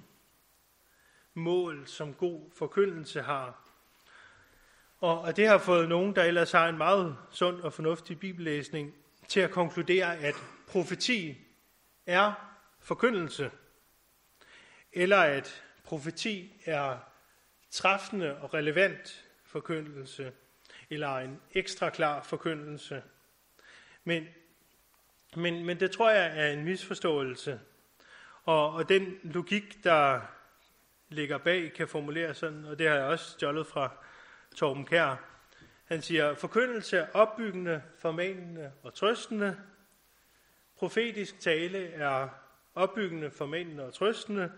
mål, 1.33 1.87
som 1.87 2.13
god 2.13 2.51
forkyndelse 2.57 3.21
har. 3.21 3.69
Og, 4.99 5.21
og 5.21 5.37
det 5.37 5.47
har 5.47 5.57
fået 5.57 5.89
nogen, 5.89 6.15
der 6.15 6.23
ellers 6.23 6.51
har 6.51 6.69
en 6.69 6.77
meget 6.77 7.17
sund 7.31 7.61
og 7.61 7.73
fornuftig 7.73 8.19
bibellæsning, 8.19 8.93
til 9.27 9.39
at 9.39 9.51
konkludere, 9.51 10.17
at 10.17 10.35
profeti 10.67 11.37
er 12.05 12.33
forkyndelse, 12.79 13.51
eller 14.93 15.17
at 15.17 15.63
profeti 15.83 16.61
er 16.65 16.97
træffende 17.71 18.37
og 18.37 18.53
relevant 18.53 19.22
forkyndelse, 19.53 20.31
eller 20.89 21.17
en 21.17 21.41
ekstra 21.51 21.89
klar 21.89 22.23
forkyndelse. 22.23 23.03
Men, 24.03 24.27
Men, 25.35 25.65
men 25.65 25.79
det 25.79 25.91
tror 25.91 26.09
jeg 26.09 26.39
er 26.39 26.53
en 26.53 26.63
misforståelse. 26.65 27.59
Og, 28.43 28.73
og 28.73 28.89
den 28.89 29.19
logik, 29.23 29.83
der 29.83 30.21
ligger 31.09 31.37
bag, 31.37 31.73
kan 31.73 31.87
formuleres 31.87 32.37
sådan, 32.37 32.65
og 32.65 32.79
det 32.79 32.87
har 32.87 32.95
jeg 32.95 33.05
også 33.05 33.31
stjålet 33.31 33.67
fra 33.67 33.91
Torben 34.55 34.85
Kær. 34.85 35.15
Han 35.85 36.01
siger, 36.01 36.35
forkyndelse 36.35 36.97
er 36.97 37.07
opbyggende, 37.13 37.81
formanende 37.99 38.71
og 38.83 38.93
trøstende. 38.93 39.57
Profetisk 40.75 41.39
tale 41.39 41.87
er 41.87 42.29
opbyggende, 42.75 43.31
formanende 43.31 43.85
og 43.85 43.93
trøstende. 43.93 44.51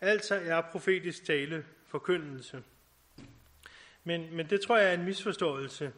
Altså 0.00 0.34
er 0.34 0.60
profetisk 0.60 1.24
tale 1.24 1.64
forkyndelse. 1.86 2.62
Men, 4.10 4.36
men 4.36 4.50
det 4.50 4.60
tror 4.60 4.76
jeg 4.76 4.90
er 4.90 4.94
en 4.94 5.04
misforståelse. 5.04 5.92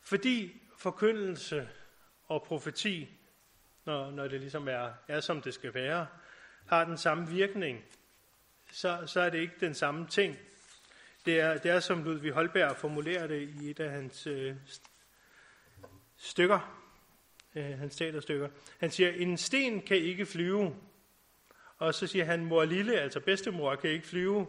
Fordi 0.00 0.62
forkyndelse 0.78 1.68
og 2.24 2.42
profeti, 2.42 3.08
når, 3.84 4.10
når 4.10 4.28
det 4.28 4.40
ligesom 4.40 4.68
er, 4.68 4.90
er, 5.08 5.20
som 5.20 5.42
det 5.42 5.54
skal 5.54 5.74
være, 5.74 6.06
har 6.66 6.84
den 6.84 6.98
samme 6.98 7.28
virkning, 7.28 7.84
så, 8.72 9.02
så 9.06 9.20
er 9.20 9.30
det 9.30 9.38
ikke 9.38 9.54
den 9.60 9.74
samme 9.74 10.06
ting. 10.06 10.36
Det 11.26 11.40
er, 11.40 11.58
det 11.58 11.70
er 11.70 11.80
som 11.80 12.04
Ludvig 12.04 12.32
Holberg 12.32 12.76
formulerer 12.76 13.26
det 13.26 13.48
i 13.60 13.70
et 13.70 13.80
af 13.80 13.90
hans 13.90 14.26
øh, 14.26 14.54
stykker, 16.16 16.84
øh, 17.54 17.78
hans 17.78 17.96
teaterstykker. 17.96 18.48
Han 18.78 18.90
siger, 18.90 19.10
en 19.10 19.36
sten 19.36 19.82
kan 19.82 19.96
ikke 19.96 20.26
flyve. 20.26 20.76
Og 21.78 21.94
så 21.94 22.06
siger 22.06 22.24
han, 22.24 22.44
mor 22.44 22.64
lille, 22.64 23.00
altså 23.00 23.20
bedstemor, 23.20 23.74
kan 23.74 23.90
ikke 23.90 24.06
flyve. 24.06 24.46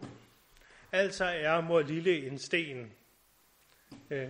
Altså 0.93 1.25
er 1.25 1.61
mor 1.61 1.81
lille 1.81 2.27
en 2.27 2.37
sten. 2.37 2.91
Øh, 4.09 4.29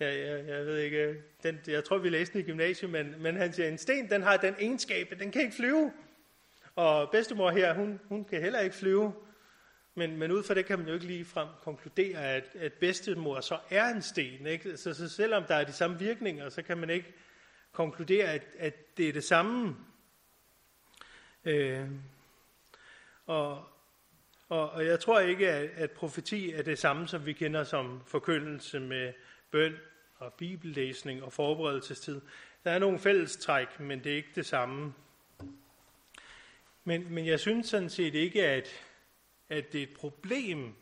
jeg, 0.00 0.18
jeg, 0.18 0.46
jeg 0.48 0.66
ved 0.66 0.78
ikke, 0.78 1.22
den, 1.42 1.60
jeg 1.66 1.84
tror 1.84 1.98
vi 1.98 2.08
læste 2.08 2.32
den 2.32 2.40
i 2.40 2.44
gymnasiet, 2.50 2.90
men, 2.90 3.14
men 3.22 3.36
han 3.36 3.52
siger, 3.52 3.68
en 3.68 3.78
sten 3.78 4.10
den 4.10 4.22
har 4.22 4.36
den 4.36 4.54
egenskab, 4.58 5.08
at 5.12 5.20
den 5.20 5.32
kan 5.32 5.42
ikke 5.42 5.54
flyve. 5.54 5.92
Og 6.74 7.10
bedstemor 7.10 7.50
her, 7.50 7.74
hun, 7.74 8.00
hun 8.04 8.24
kan 8.24 8.40
heller 8.40 8.60
ikke 8.60 8.76
flyve. 8.76 9.14
Men, 9.94 10.16
men 10.16 10.32
ud 10.32 10.42
fra 10.42 10.54
det 10.54 10.66
kan 10.66 10.78
man 10.78 10.88
jo 10.88 10.94
ikke 10.94 11.06
lige 11.06 11.24
frem 11.24 11.48
konkludere, 11.62 12.18
at, 12.18 12.44
at 12.54 12.72
bedstemor 12.72 13.40
så 13.40 13.58
er 13.70 13.84
en 13.84 14.02
sten. 14.02 14.46
Ikke? 14.46 14.76
Så, 14.76 14.94
så 14.94 15.08
selvom 15.08 15.44
der 15.44 15.54
er 15.54 15.64
de 15.64 15.72
samme 15.72 15.98
virkninger, 15.98 16.48
så 16.48 16.62
kan 16.62 16.78
man 16.78 16.90
ikke 16.90 17.14
konkludere, 17.72 18.26
at, 18.26 18.46
at 18.58 18.96
det 18.96 19.08
er 19.08 19.12
det 19.12 19.24
samme. 19.24 19.76
Øh, 21.44 21.88
og, 23.26 23.75
og, 24.48 24.70
og 24.70 24.86
jeg 24.86 25.00
tror 25.00 25.20
ikke, 25.20 25.50
at, 25.50 25.70
at 25.76 25.90
profeti 25.90 26.52
er 26.52 26.62
det 26.62 26.78
samme, 26.78 27.08
som 27.08 27.26
vi 27.26 27.32
kender 27.32 27.64
som 27.64 28.02
forkyndelse 28.06 28.80
med 28.80 29.12
bøn 29.50 29.76
og 30.18 30.32
bibellæsning 30.32 31.22
og 31.22 31.32
forberedelsestid. 31.32 32.20
Der 32.64 32.70
er 32.70 32.78
nogle 32.78 32.98
fællestræk, 32.98 33.80
men 33.80 34.04
det 34.04 34.12
er 34.12 34.16
ikke 34.16 34.32
det 34.34 34.46
samme. 34.46 34.94
Men, 36.84 37.14
men 37.14 37.26
jeg 37.26 37.40
synes 37.40 37.68
sådan 37.68 37.90
set 37.90 38.14
ikke, 38.14 38.46
at, 38.46 38.68
at 39.48 39.72
det 39.72 39.78
er 39.78 39.86
et 39.86 39.94
problem, 39.96 40.74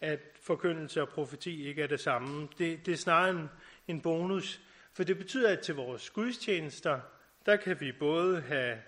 at 0.00 0.20
forkyndelse 0.42 1.02
og 1.02 1.08
profeti 1.08 1.68
ikke 1.68 1.82
er 1.82 1.86
det 1.86 2.00
samme. 2.00 2.48
Det, 2.58 2.86
det 2.86 2.92
er 2.92 2.96
snarere 2.96 3.30
en, 3.30 3.48
en 3.88 4.00
bonus, 4.00 4.60
for 4.92 5.04
det 5.04 5.18
betyder, 5.18 5.52
at 5.52 5.60
til 5.60 5.74
vores 5.74 6.10
gudstjenester, 6.10 7.00
der 7.46 7.56
kan 7.56 7.80
vi 7.80 7.92
både 7.92 8.40
have 8.40 8.78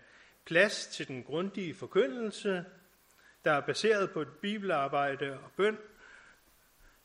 plads 0.44 0.86
til 0.86 1.08
den 1.08 1.22
grundige 1.22 1.74
forkyndelse, 1.74 2.64
der 3.44 3.52
er 3.52 3.60
baseret 3.60 4.10
på 4.10 4.20
et 4.20 4.28
bibelarbejde 4.42 5.32
og 5.32 5.50
bøn, 5.56 5.78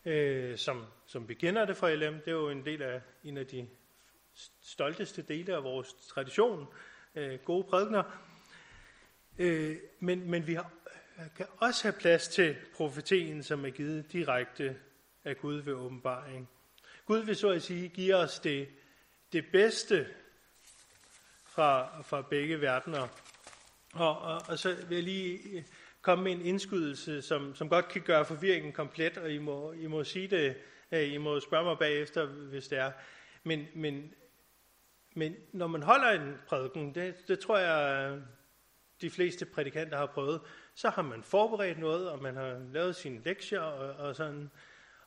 øh, 0.05 0.57
som, 0.57 0.85
som 1.05 1.29
vi 1.29 1.33
kender 1.33 1.65
det 1.65 1.77
fra 1.77 1.93
LM. 1.93 2.13
Det 2.13 2.27
er 2.27 2.31
jo 2.31 2.49
en 2.49 2.65
del 2.65 2.81
af 2.81 3.01
en 3.23 3.37
af 3.37 3.47
de 3.47 3.67
stolteste 4.61 5.21
dele 5.21 5.55
af 5.55 5.63
vores 5.63 5.93
tradition, 5.93 6.67
øh, 7.15 7.39
gode 7.39 7.63
prædikner. 7.63 8.03
Øh, 9.37 9.77
men, 9.99 10.29
men 10.29 10.47
vi 10.47 10.53
har, 10.53 10.71
kan 11.37 11.45
også 11.57 11.83
have 11.83 11.99
plads 11.99 12.27
til 12.27 12.55
profetien, 12.75 13.43
som 13.43 13.65
er 13.65 13.69
givet 13.69 14.11
direkte 14.11 14.77
af 15.23 15.37
Gud 15.37 15.55
ved 15.55 15.73
åbenbaring. 15.73 16.49
Gud 17.05 17.19
vil 17.19 17.35
så 17.35 17.49
at 17.49 17.63
sige 17.63 17.89
give 17.89 18.15
os 18.15 18.39
det, 18.39 18.67
det 19.33 19.45
bedste 19.51 20.07
fra, 21.45 22.01
fra 22.01 22.21
begge 22.21 22.61
verdener. 22.61 23.07
Og, 23.93 24.19
og, 24.19 24.41
og 24.47 24.59
så 24.59 24.75
vil 24.89 24.95
jeg 24.95 25.03
lige 25.03 25.65
komme 26.05 26.23
med 26.23 26.31
en 26.31 26.41
indskydelse, 26.41 27.21
som, 27.21 27.55
som 27.55 27.69
godt 27.69 27.87
kan 27.87 28.01
gøre 28.01 28.25
forvirringen 28.25 28.73
komplet, 28.73 29.17
og 29.17 29.31
I 29.31 29.37
må, 29.37 29.71
I 29.71 29.87
må 29.87 30.03
sige 30.03 30.27
det, 30.27 30.57
øh, 30.91 31.13
I 31.13 31.17
må 31.17 31.39
spørge 31.39 31.63
mig 31.63 31.77
bagefter, 31.79 32.25
hvis 32.25 32.67
det 32.67 32.77
er. 32.77 32.91
Men, 33.43 33.67
men, 33.75 34.13
men 35.15 35.35
når 35.51 35.67
man 35.67 35.83
holder 35.83 36.09
en 36.09 36.35
prædiken, 36.47 36.95
det, 36.95 37.27
det 37.27 37.39
tror 37.39 37.57
jeg, 37.57 38.11
øh, 38.11 38.21
de 39.01 39.09
fleste 39.09 39.45
prædikanter 39.45 39.97
har 39.97 40.05
prøvet, 40.05 40.41
så 40.75 40.89
har 40.89 41.01
man 41.01 41.23
forberedt 41.23 41.79
noget, 41.79 42.09
og 42.09 42.21
man 42.21 42.35
har 42.35 42.61
lavet 42.73 42.95
sine 42.95 43.21
lektier 43.25 43.61
og, 43.61 44.07
og 44.07 44.15
sådan. 44.15 44.51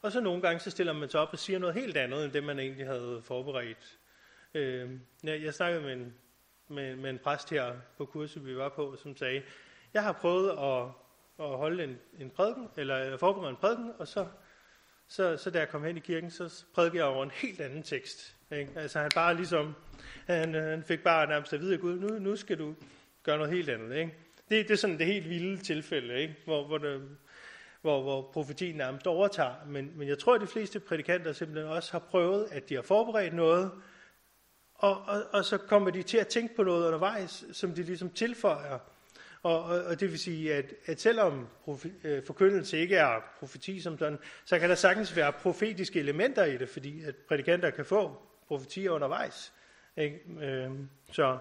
Og 0.02 0.12
så 0.12 0.20
nogle 0.20 0.42
gange, 0.42 0.60
så 0.60 0.70
stiller 0.70 0.92
man 0.92 1.08
sig 1.08 1.20
op 1.20 1.32
og 1.32 1.38
siger 1.38 1.58
noget 1.58 1.74
helt 1.74 1.96
andet, 1.96 2.24
end 2.24 2.32
det 2.32 2.44
man 2.44 2.58
egentlig 2.58 2.86
havde 2.86 3.20
forberedt. 3.24 3.98
Øh, 4.54 4.90
jeg, 5.24 5.42
jeg 5.42 5.54
snakkede 5.54 5.82
med 5.82 5.92
en, 5.92 6.14
med, 6.68 6.96
med 6.96 7.10
en 7.10 7.18
præst 7.18 7.50
her 7.50 7.76
på 7.98 8.06
kurset, 8.06 8.46
vi 8.46 8.56
var 8.56 8.68
på, 8.68 8.96
som 9.02 9.16
sagde, 9.16 9.42
jeg 9.94 10.02
har 10.02 10.12
prøvet 10.12 10.50
at, 10.50 10.82
at 11.46 11.56
holde 11.56 11.84
en, 11.84 11.98
en 12.18 12.30
prædiken, 12.30 12.68
eller 12.76 13.16
forberede 13.16 13.50
en 13.50 13.56
prædiken, 13.56 13.92
og 13.98 14.08
så, 14.08 14.26
så, 15.08 15.36
så 15.36 15.50
da 15.50 15.58
jeg 15.58 15.68
kom 15.68 15.84
hen 15.84 15.96
i 15.96 16.00
kirken, 16.00 16.30
så 16.30 16.64
prædikede 16.74 17.04
jeg 17.04 17.14
over 17.14 17.24
en 17.24 17.30
helt 17.30 17.60
anden 17.60 17.82
tekst. 17.82 18.36
Ikke? 18.52 18.72
Altså 18.76 18.98
han 18.98 19.10
bare 19.14 19.34
ligesom, 19.36 19.74
han, 20.26 20.54
han 20.54 20.84
fik 20.84 21.02
bare 21.02 21.26
nærmest 21.26 21.52
at 21.52 21.60
vide 21.60 21.74
at 21.74 21.80
Gud, 21.80 21.98
nu, 21.98 22.18
nu 22.18 22.36
skal 22.36 22.58
du 22.58 22.74
gøre 23.22 23.38
noget 23.38 23.52
helt 23.52 23.68
andet. 23.68 23.96
Ikke? 23.96 24.14
Det, 24.50 24.68
det 24.68 24.70
er 24.70 24.78
sådan 24.78 24.98
det 24.98 25.06
helt 25.06 25.28
vilde 25.28 25.56
tilfælde, 25.56 26.20
ikke? 26.20 26.36
Hvor, 26.44 26.66
hvor, 26.66 26.78
det, 26.78 27.08
hvor, 27.80 28.02
hvor 28.02 28.30
profetien 28.32 28.76
nærmest 28.76 29.06
overtager. 29.06 29.54
Men, 29.66 29.92
men 29.94 30.08
jeg 30.08 30.18
tror, 30.18 30.34
at 30.34 30.40
de 30.40 30.46
fleste 30.46 30.80
prædikanter 30.80 31.32
simpelthen 31.32 31.68
også 31.72 31.92
har 31.92 31.98
prøvet, 31.98 32.48
at 32.50 32.68
de 32.68 32.74
har 32.74 32.82
forberedt 32.82 33.34
noget, 33.34 33.70
og, 34.74 35.02
og, 35.06 35.22
og 35.32 35.44
så 35.44 35.58
kommer 35.58 35.90
de 35.90 36.02
til 36.02 36.18
at 36.18 36.28
tænke 36.28 36.56
på 36.56 36.62
noget 36.62 36.86
undervejs, 36.86 37.44
som 37.52 37.72
de 37.74 37.82
ligesom 37.82 38.10
tilføjer. 38.10 38.78
Og, 39.42 39.64
og, 39.64 39.84
og 39.84 40.00
det 40.00 40.10
vil 40.10 40.18
sige, 40.18 40.54
at, 40.54 40.74
at 40.86 41.00
selvom 41.00 41.48
profi, 41.64 41.92
øh, 42.04 42.22
forkyndelse 42.26 42.78
ikke 42.78 42.96
er 42.96 43.20
profeti 43.38 43.80
som 43.80 43.98
sådan, 43.98 44.18
så 44.44 44.58
kan 44.58 44.68
der 44.68 44.74
sagtens 44.74 45.16
være 45.16 45.32
profetiske 45.32 46.00
elementer 46.00 46.44
i 46.44 46.58
det, 46.58 46.68
fordi 46.68 47.02
at 47.02 47.16
prædikanter 47.16 47.70
kan 47.70 47.84
få 47.84 48.22
profetier 48.48 48.90
undervejs. 48.90 49.52
Ikke? 49.96 50.20
Øh, 50.40 50.70
så, 51.12 51.38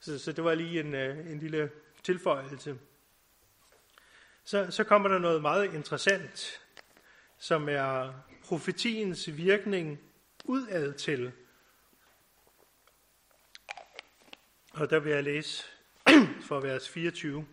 så, 0.00 0.18
så 0.18 0.32
det 0.32 0.44
var 0.44 0.54
lige 0.54 0.80
en, 0.80 0.94
øh, 0.94 1.30
en 1.30 1.38
lille 1.38 1.70
tilføjelse. 2.02 2.76
Så, 4.44 4.70
så 4.70 4.84
kommer 4.84 5.08
der 5.08 5.18
noget 5.18 5.42
meget 5.42 5.74
interessant, 5.74 6.60
som 7.38 7.68
er 7.68 8.12
profetiens 8.44 9.36
virkning 9.36 10.00
udad 10.44 10.92
til. 10.92 11.32
Og 14.72 14.90
der 14.90 14.98
vil 14.98 15.12
jeg 15.12 15.24
læse 15.24 15.73
fra 16.48 16.60
vers 16.60 16.88
24. 16.88 17.46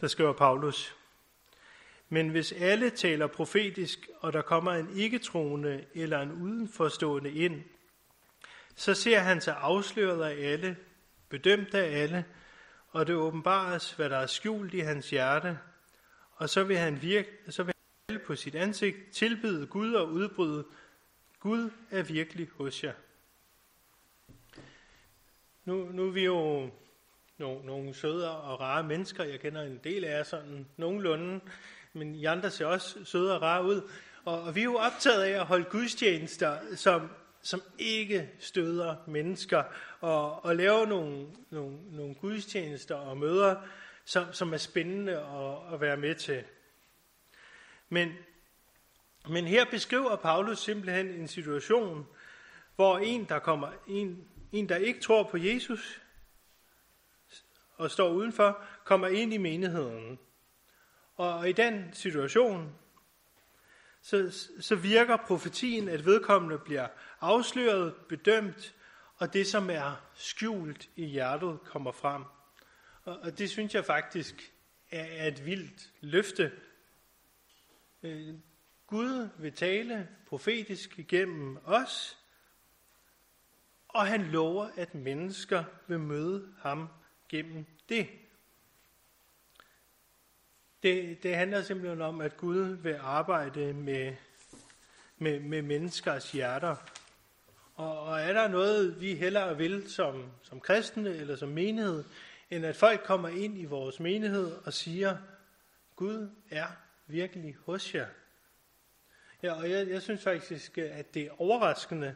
Der 0.00 0.08
skriver 0.08 0.32
Paulus, 0.32 0.96
Men 2.08 2.28
hvis 2.28 2.52
alle 2.52 2.90
taler 2.90 3.26
profetisk, 3.26 4.08
og 4.20 4.32
der 4.32 4.42
kommer 4.42 4.72
en 4.72 4.96
ikke-troende 4.96 5.84
eller 5.94 6.20
en 6.20 6.32
udenforstående 6.32 7.32
ind, 7.32 7.62
så 8.76 8.94
ser 8.94 9.18
han 9.18 9.40
sig 9.40 9.56
afsløret 9.60 10.24
af 10.24 10.52
alle, 10.52 10.76
bedømt 11.28 11.74
af 11.74 12.02
alle, 12.02 12.24
og 12.88 13.06
det 13.06 13.14
åbenbares, 13.14 13.92
hvad 13.92 14.10
der 14.10 14.16
er 14.16 14.26
skjult 14.26 14.74
i 14.74 14.78
hans 14.78 15.10
hjerte, 15.10 15.58
og 16.32 16.48
så 16.48 16.64
vil 16.64 16.78
han 16.78 17.02
virke, 17.02 17.28
så 17.48 17.62
vil 17.62 17.74
han 18.08 18.20
på 18.26 18.36
sit 18.36 18.54
ansigt 18.54 18.96
tilbyde 19.12 19.66
Gud 19.66 19.92
og 19.92 20.08
udbryde, 20.08 20.64
Gud 21.40 21.70
er 21.90 22.02
virkelig 22.02 22.48
hos 22.56 22.84
jer. 22.84 22.92
Nu, 25.64 25.88
nu 25.92 26.06
er 26.06 26.10
vi 26.10 26.24
jo 26.24 26.70
nogle, 27.38 27.66
nogle 27.66 27.94
søde 27.94 28.30
og 28.30 28.60
rare 28.60 28.82
mennesker. 28.82 29.24
Jeg 29.24 29.40
kender 29.40 29.62
en 29.62 29.80
del 29.84 30.04
af 30.04 30.16
jer 30.16 30.22
sådan 30.22 30.66
nogenlunde, 30.76 31.40
men 31.92 32.14
I 32.14 32.24
andre 32.24 32.50
ser 32.50 32.66
også 32.66 33.04
søde 33.04 33.34
og 33.34 33.42
rare 33.42 33.64
ud. 33.64 33.90
Og, 34.24 34.42
og 34.42 34.54
vi 34.54 34.60
er 34.60 34.64
jo 34.64 34.76
optaget 34.76 35.22
af 35.22 35.40
at 35.40 35.46
holde 35.46 35.64
gudstjenester, 35.64 36.76
som, 36.76 37.10
som 37.42 37.62
ikke 37.78 38.30
støder 38.38 38.96
mennesker, 39.06 39.62
og, 40.00 40.44
og 40.44 40.56
lave 40.56 40.86
nogle, 40.86 41.26
nogle, 41.50 41.76
nogle 41.90 42.14
gudstjenester 42.14 42.94
og 42.94 43.16
møder, 43.16 43.56
som, 44.04 44.32
som 44.32 44.52
er 44.52 44.58
spændende 44.58 45.12
at, 45.18 45.74
at 45.74 45.80
være 45.80 45.96
med 45.96 46.14
til. 46.14 46.44
Men, 47.88 48.12
men 49.28 49.44
her 49.44 49.64
beskriver 49.70 50.16
Paulus 50.16 50.58
simpelthen 50.58 51.06
en 51.06 51.28
situation, 51.28 52.06
hvor 52.76 52.98
en, 52.98 53.24
der 53.24 53.38
kommer, 53.38 53.68
en, 53.86 54.28
en, 54.52 54.68
der 54.68 54.76
ikke 54.76 55.00
tror 55.00 55.22
på 55.30 55.36
Jesus, 55.36 56.02
og 57.76 57.90
står 57.90 58.08
udenfor, 58.08 58.64
kommer 58.84 59.08
ind 59.08 59.34
i 59.34 59.36
menigheden. 59.36 60.18
Og 61.14 61.48
i 61.48 61.52
den 61.52 61.92
situation, 61.92 62.74
så, 64.00 64.46
så 64.60 64.76
virker 64.76 65.16
profetien, 65.16 65.88
at 65.88 66.06
vedkommende 66.06 66.58
bliver 66.58 66.88
afsløret, 67.20 67.94
bedømt, 68.08 68.74
og 69.16 69.32
det, 69.32 69.46
som 69.46 69.70
er 69.70 70.04
skjult 70.14 70.88
i 70.96 71.04
hjertet, 71.04 71.58
kommer 71.64 71.92
frem. 71.92 72.24
Og, 73.04 73.18
og 73.18 73.38
det 73.38 73.50
synes 73.50 73.74
jeg 73.74 73.84
faktisk 73.84 74.52
er 74.90 75.26
et 75.26 75.46
vildt 75.46 75.92
løfte. 76.00 76.52
Øh, 78.02 78.34
Gud 78.86 79.28
vil 79.38 79.52
tale 79.52 80.08
profetisk 80.26 80.98
igennem 80.98 81.58
os, 81.64 82.18
og 83.92 84.06
han 84.06 84.22
lover, 84.22 84.68
at 84.76 84.94
mennesker 84.94 85.64
vil 85.86 86.00
møde 86.00 86.48
ham 86.58 86.88
gennem 87.28 87.66
det. 87.88 88.08
Det, 90.82 91.22
det 91.22 91.36
handler 91.36 91.62
simpelthen 91.62 92.02
om, 92.02 92.20
at 92.20 92.36
Gud 92.36 92.58
vil 92.58 92.98
arbejde 93.00 93.72
med, 93.72 94.14
med, 95.18 95.40
med 95.40 95.62
menneskers 95.62 96.32
hjerter. 96.32 96.76
Og, 97.74 98.00
og 98.00 98.20
er 98.20 98.32
der 98.32 98.48
noget, 98.48 99.00
vi 99.00 99.14
hellere 99.14 99.56
vil 99.56 99.90
som, 99.90 100.30
som 100.42 100.60
kristne 100.60 101.10
eller 101.10 101.36
som 101.36 101.48
menighed, 101.48 102.04
end 102.50 102.66
at 102.66 102.76
folk 102.76 103.02
kommer 103.04 103.28
ind 103.28 103.58
i 103.58 103.64
vores 103.64 104.00
menighed 104.00 104.52
og 104.64 104.72
siger, 104.72 105.16
Gud 105.96 106.30
er 106.50 106.66
virkelig 107.06 107.56
hos 107.66 107.94
jer. 107.94 108.06
Ja, 109.42 109.52
og 109.52 109.70
jeg, 109.70 109.88
jeg 109.88 110.02
synes 110.02 110.22
faktisk, 110.22 110.78
at 110.78 111.14
det 111.14 111.22
er 111.22 111.40
overraskende, 111.40 112.14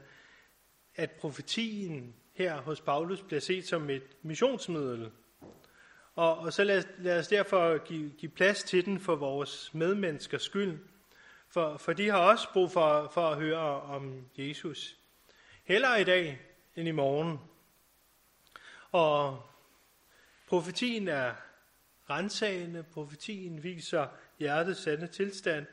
at 0.96 1.10
profetien 1.10 2.14
her 2.34 2.60
hos 2.60 2.80
Paulus 2.80 3.22
bliver 3.22 3.40
set 3.40 3.68
som 3.68 3.90
et 3.90 4.02
missionsmiddel. 4.22 5.10
Og, 6.14 6.38
og 6.38 6.52
så 6.52 6.64
lad, 6.64 6.82
lad 6.98 7.18
os 7.18 7.28
derfor 7.28 7.84
give, 7.84 8.10
give 8.10 8.30
plads 8.30 8.62
til 8.62 8.84
den 8.84 9.00
for 9.00 9.16
vores 9.16 9.74
medmenneskers 9.74 10.42
skyld. 10.42 10.78
For, 11.48 11.76
for 11.76 11.92
de 11.92 12.08
har 12.08 12.18
også 12.18 12.52
brug 12.52 12.70
for, 12.70 13.10
for 13.14 13.28
at 13.28 13.38
høre 13.38 13.80
om 13.82 14.26
Jesus. 14.38 14.96
Hellere 15.64 16.00
i 16.00 16.04
dag 16.04 16.40
end 16.76 16.88
i 16.88 16.90
morgen. 16.90 17.38
Og 18.92 19.42
profetien 20.48 21.08
er 21.08 21.34
rensagende, 22.10 22.82
profetien 22.82 23.62
viser 23.62 24.06
hjertets 24.38 24.80
sande 24.80 25.06
tilstand, 25.06 25.66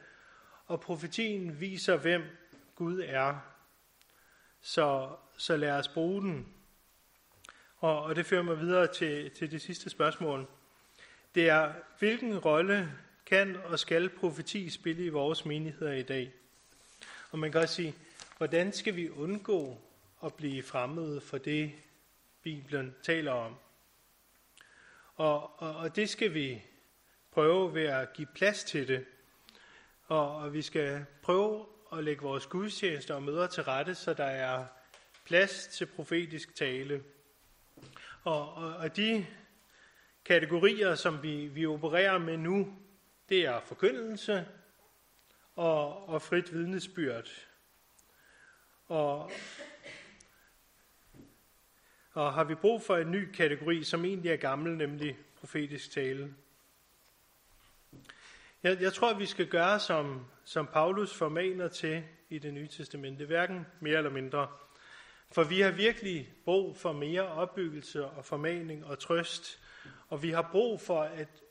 og 0.66 0.82
profetien 0.82 1.60
viser, 1.60 1.98
hvem 1.98 2.24
Gud 2.76 3.02
er. 3.06 3.53
Så, 4.65 5.10
så 5.38 5.58
lad 5.58 5.71
os 5.71 5.88
bruge 5.88 6.21
den. 6.21 6.47
Og, 7.78 8.04
og 8.04 8.15
det 8.15 8.26
fører 8.26 8.43
mig 8.43 8.60
videre 8.60 8.88
til, 8.88 9.32
til 9.32 9.52
det 9.52 9.62
sidste 9.62 9.89
spørgsmål. 9.89 10.47
Det 11.36 11.49
er, 11.49 11.73
hvilken 11.99 12.38
rolle 12.38 12.91
kan 13.26 13.56
og 13.65 13.80
skal 13.80 14.10
profeti 14.10 14.69
spille 14.69 15.06
i 15.06 15.10
vores 15.10 15.45
menigheder 15.45 15.93
i 15.93 16.02
dag? 16.02 16.34
Og 17.32 17.39
man 17.39 17.52
kan 17.52 17.62
også 17.62 17.76
sige, 17.76 17.95
hvordan 18.38 18.73
skal 18.73 18.95
vi 18.95 19.10
undgå 19.10 19.78
at 20.26 20.34
blive 20.34 20.63
fremmede 20.63 21.21
for 21.21 21.38
det, 21.38 21.71
Bibelen 22.43 22.95
taler 23.04 23.32
om? 23.32 23.56
Og, 25.15 25.62
og, 25.62 25.76
og 25.76 25.95
det 25.95 26.10
skal 26.10 26.34
vi 26.34 26.63
prøve 27.32 27.73
ved 27.73 27.86
at 27.86 28.13
give 28.13 28.28
plads 28.36 28.63
til 28.63 28.88
det. 28.88 29.06
Og, 30.08 30.36
og 30.36 30.54
vi 30.54 30.62
skal 30.62 31.06
prøve 31.21 31.65
at 31.98 32.04
lægge 32.04 32.22
vores 32.22 32.48
gudstjenester 32.48 33.16
og 33.16 33.24
møder 33.24 33.48
til 33.48 33.64
rette, 33.64 33.96
så 33.96 34.14
der 34.14 34.26
er 34.26 34.66
plads 35.26 35.68
til 35.68 35.86
profetisk 35.86 36.56
tale. 36.56 37.04
Og, 38.24 38.54
og, 38.54 38.76
og 38.76 38.96
de 38.96 39.26
kategorier, 40.26 40.96
som 40.96 41.24
vi, 41.24 41.48
vi 41.48 41.66
opererer 41.66 42.18
med 42.18 42.38
nu, 42.38 42.78
det 43.30 43.46
er 43.46 43.60
forkyndelse 43.60 44.46
og, 45.56 46.10
og 46.10 46.22
frit 46.22 46.54
vidnesbyrd. 46.54 47.30
Og, 48.86 49.32
og 52.12 52.34
har 52.34 52.44
vi 52.44 52.56
brug 52.56 52.82
for 52.82 52.98
en 52.98 53.12
ny 53.12 53.32
kategori, 53.32 53.84
som 53.84 54.06
egentlig 54.06 54.32
er 54.32 54.38
gammel, 54.38 54.78
nemlig 54.78 55.18
profetisk 55.36 55.92
tale. 55.92 56.34
Jeg, 58.63 58.82
jeg 58.82 58.93
tror, 58.93 59.13
vi 59.13 59.26
skal 59.26 59.47
gøre, 59.47 59.80
som, 59.80 60.26
som 60.43 60.67
Paulus 60.67 61.13
formaner 61.13 61.67
til 61.67 62.04
i 62.30 62.39
det 62.39 62.54
nye 62.54 62.67
testamente, 62.67 63.26
hverken 63.26 63.65
mere 63.80 63.97
eller 63.97 64.10
mindre. 64.10 64.47
For 65.32 65.43
vi 65.43 65.62
har 65.62 65.71
virkelig 65.71 66.34
brug 66.45 66.78
for 66.78 66.91
mere 66.91 67.28
opbyggelse 67.28 68.06
og 68.06 68.26
formaning 68.26 68.86
og 68.86 68.99
trøst, 68.99 69.60
og 70.10 70.23
vi 70.23 70.30
har 70.30 70.49
brug 70.52 70.82
for, 70.82 71.02
at, 71.02 71.43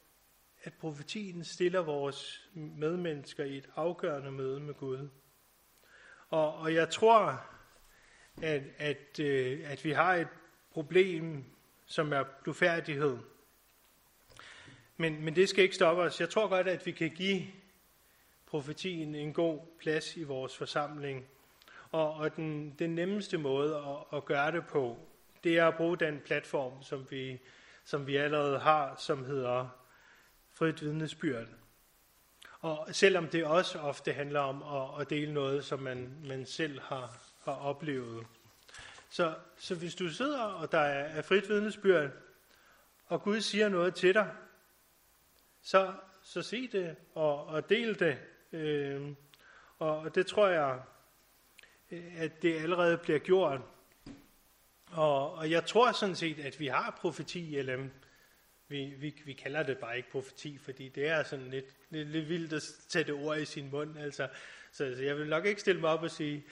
at 0.63 0.73
profetien 0.81 1.45
stiller 1.45 1.81
vores 1.81 2.49
medmennesker 2.55 3.45
i 3.45 3.57
et 3.57 3.69
afgørende 3.77 4.31
møde 4.31 4.61
med 4.61 4.75
Gud. 4.75 5.09
Og, 6.29 6.55
og 6.55 6.75
jeg 6.75 6.91
tror, 6.91 7.45
at, 8.43 8.63
at, 8.79 9.21
øh, 9.21 9.61
at 9.65 9.85
vi 9.85 9.91
har 9.91 10.15
et 10.15 10.29
problem, 10.71 11.45
som 11.87 12.13
er 12.13 12.25
blufærdighed. 12.43 13.19
Men, 15.03 15.25
men 15.25 15.37
det 15.37 15.49
skal 15.49 15.63
ikke 15.63 15.75
stoppe 15.75 16.03
os. 16.03 16.21
Jeg 16.21 16.31
tror 16.31 16.49
godt, 16.49 16.69
at 16.69 16.87
vi 16.87 16.91
kan 16.91 17.11
give 17.11 17.43
profetien 18.47 19.15
en 19.15 19.33
god 19.33 19.61
plads 19.81 20.17
i 20.17 20.23
vores 20.23 20.57
forsamling. 20.57 21.27
Og, 21.91 22.15
og 22.15 22.37
den, 22.37 22.75
den 22.79 22.95
nemmeste 22.95 23.39
måde 23.39 23.77
at, 23.77 24.19
at 24.19 24.25
gøre 24.25 24.53
det 24.53 24.67
på, 24.67 24.99
det 25.45 25.59
er 25.59 25.69
at 25.69 25.77
bruge 25.77 25.97
den 25.97 26.21
platform, 26.25 26.83
som 26.83 27.07
vi, 27.11 27.39
som 27.85 28.07
vi 28.07 28.17
allerede 28.17 28.59
har, 28.59 28.97
som 28.99 29.25
hedder 29.25 29.69
frit 30.53 30.83
vidnesbyrd. 30.83 31.47
Og 32.61 32.89
selvom 32.93 33.29
det 33.29 33.45
også 33.45 33.79
ofte 33.79 34.13
handler 34.13 34.41
om 34.41 34.63
at, 34.63 35.01
at 35.01 35.11
dele 35.11 35.35
noget, 35.35 35.65
som 35.65 35.81
man, 35.81 36.17
man 36.25 36.47
selv 36.47 36.81
har, 36.81 37.17
har 37.45 37.55
oplevet. 37.55 38.27
Så, 39.11 39.35
så 39.57 39.75
hvis 39.75 39.95
du 39.95 40.09
sidder, 40.09 40.43
og 40.43 40.73
der 40.73 40.81
er, 40.81 41.05
er 41.19 41.23
frit 41.23 41.49
vidnesbyrd, 41.49 42.11
og 43.07 43.23
Gud 43.23 43.41
siger 43.41 43.69
noget 43.69 43.95
til 43.95 44.15
dig, 44.15 44.31
så, 45.63 45.93
så 46.23 46.43
sig 46.43 46.69
det 46.73 46.97
og, 47.15 47.47
og 47.47 47.69
del 47.69 47.99
det. 47.99 48.19
Øh, 48.53 49.13
og 49.79 50.15
det 50.15 50.27
tror 50.27 50.49
jeg, 50.49 50.81
øh, 51.91 52.23
at 52.23 52.43
det 52.43 52.59
allerede 52.59 52.99
bliver 52.99 53.19
gjort. 53.19 53.61
Og, 54.87 55.35
og 55.35 55.51
jeg 55.51 55.67
tror 55.67 55.93
sådan 55.93 56.17
set, 56.17 56.39
at 56.39 56.61
vi 56.61 56.67
har 56.67 56.99
profeti 57.01 57.59
i 57.59 57.63
LM. 57.63 57.91
Vi, 58.69 58.85
vi, 58.85 59.23
vi 59.25 59.33
kalder 59.33 59.63
det 59.63 59.79
bare 59.79 59.97
ikke 59.97 60.11
profeti, 60.11 60.59
fordi 60.59 60.89
det 60.89 61.09
er 61.09 61.23
sådan 61.23 61.51
lidt, 61.51 61.67
lidt, 61.91 62.09
lidt 62.09 62.29
vildt 62.29 62.53
at 62.53 62.63
sætte 62.63 63.11
ord 63.11 63.39
i 63.39 63.45
sin 63.45 63.71
mund. 63.71 63.99
Altså, 63.99 64.29
så, 64.73 64.95
så 64.97 65.03
jeg 65.03 65.17
vil 65.17 65.29
nok 65.29 65.47
ikke 65.47 65.61
stille 65.61 65.81
mig 65.81 65.91
op 65.91 66.03
og 66.03 66.11
sige, 66.11 66.45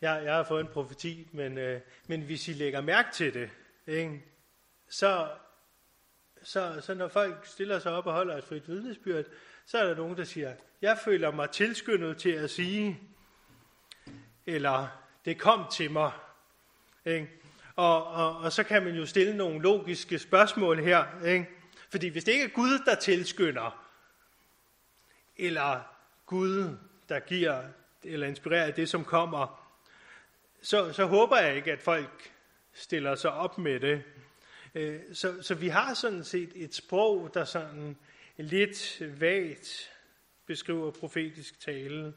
jeg, 0.00 0.22
jeg 0.24 0.34
har 0.34 0.44
fået 0.44 0.60
en 0.60 0.72
profeti, 0.72 1.28
men, 1.32 1.58
øh, 1.58 1.80
men 2.06 2.22
hvis 2.22 2.48
I 2.48 2.52
lægger 2.52 2.80
mærke 2.80 3.08
til 3.12 3.34
det, 3.34 3.50
ikke, 3.86 4.22
så, 4.88 5.28
så, 6.42 6.80
så 6.80 6.94
når 6.94 7.08
folk 7.08 7.46
stiller 7.46 7.78
sig 7.78 7.92
op 7.92 8.06
og 8.06 8.12
holder 8.12 8.36
et 8.36 8.44
frit 8.44 8.68
vidnesbyrd, 8.68 9.24
så 9.66 9.78
er 9.78 9.84
der 9.84 9.94
nogen, 9.94 10.16
der 10.16 10.24
siger, 10.24 10.54
jeg 10.82 10.98
føler 11.04 11.30
mig 11.30 11.50
tilskyndet 11.50 12.18
til 12.18 12.30
at 12.30 12.50
sige, 12.50 13.00
eller 14.46 14.88
det 15.24 15.38
kom 15.38 15.64
til 15.72 15.90
mig. 15.90 16.12
Ikke? 17.04 17.30
Og, 17.76 18.06
og, 18.06 18.38
og 18.38 18.52
så 18.52 18.62
kan 18.62 18.84
man 18.84 18.94
jo 18.94 19.06
stille 19.06 19.36
nogle 19.36 19.62
logiske 19.62 20.18
spørgsmål 20.18 20.78
her. 20.82 21.24
Ikke? 21.24 21.48
Fordi 21.90 22.08
hvis 22.08 22.24
det 22.24 22.32
ikke 22.32 22.44
er 22.44 22.48
Gud, 22.48 22.78
der 22.86 22.94
tilskynder, 22.94 23.86
eller 25.36 25.80
Gud, 26.26 26.76
der 27.08 27.20
giver 27.20 27.62
eller 28.04 28.26
inspirerer 28.26 28.70
det, 28.70 28.88
som 28.88 29.04
kommer, 29.04 29.70
så, 30.62 30.92
så 30.92 31.06
håber 31.06 31.36
jeg 31.36 31.56
ikke, 31.56 31.72
at 31.72 31.80
folk 31.80 32.32
stiller 32.72 33.14
sig 33.14 33.32
op 33.32 33.58
med 33.58 33.80
det. 33.80 34.02
Øh, 34.74 35.00
så, 35.12 35.42
så 35.42 35.54
vi 35.54 35.68
har 35.68 35.94
sådan 35.94 36.24
set 36.24 36.52
et 36.54 36.74
sprog, 36.74 37.30
der 37.34 37.44
sådan 37.44 37.96
lidt 38.36 39.02
vagt 39.20 39.90
beskriver 40.46 40.90
profetisk 40.90 41.60
tale. 41.60 42.14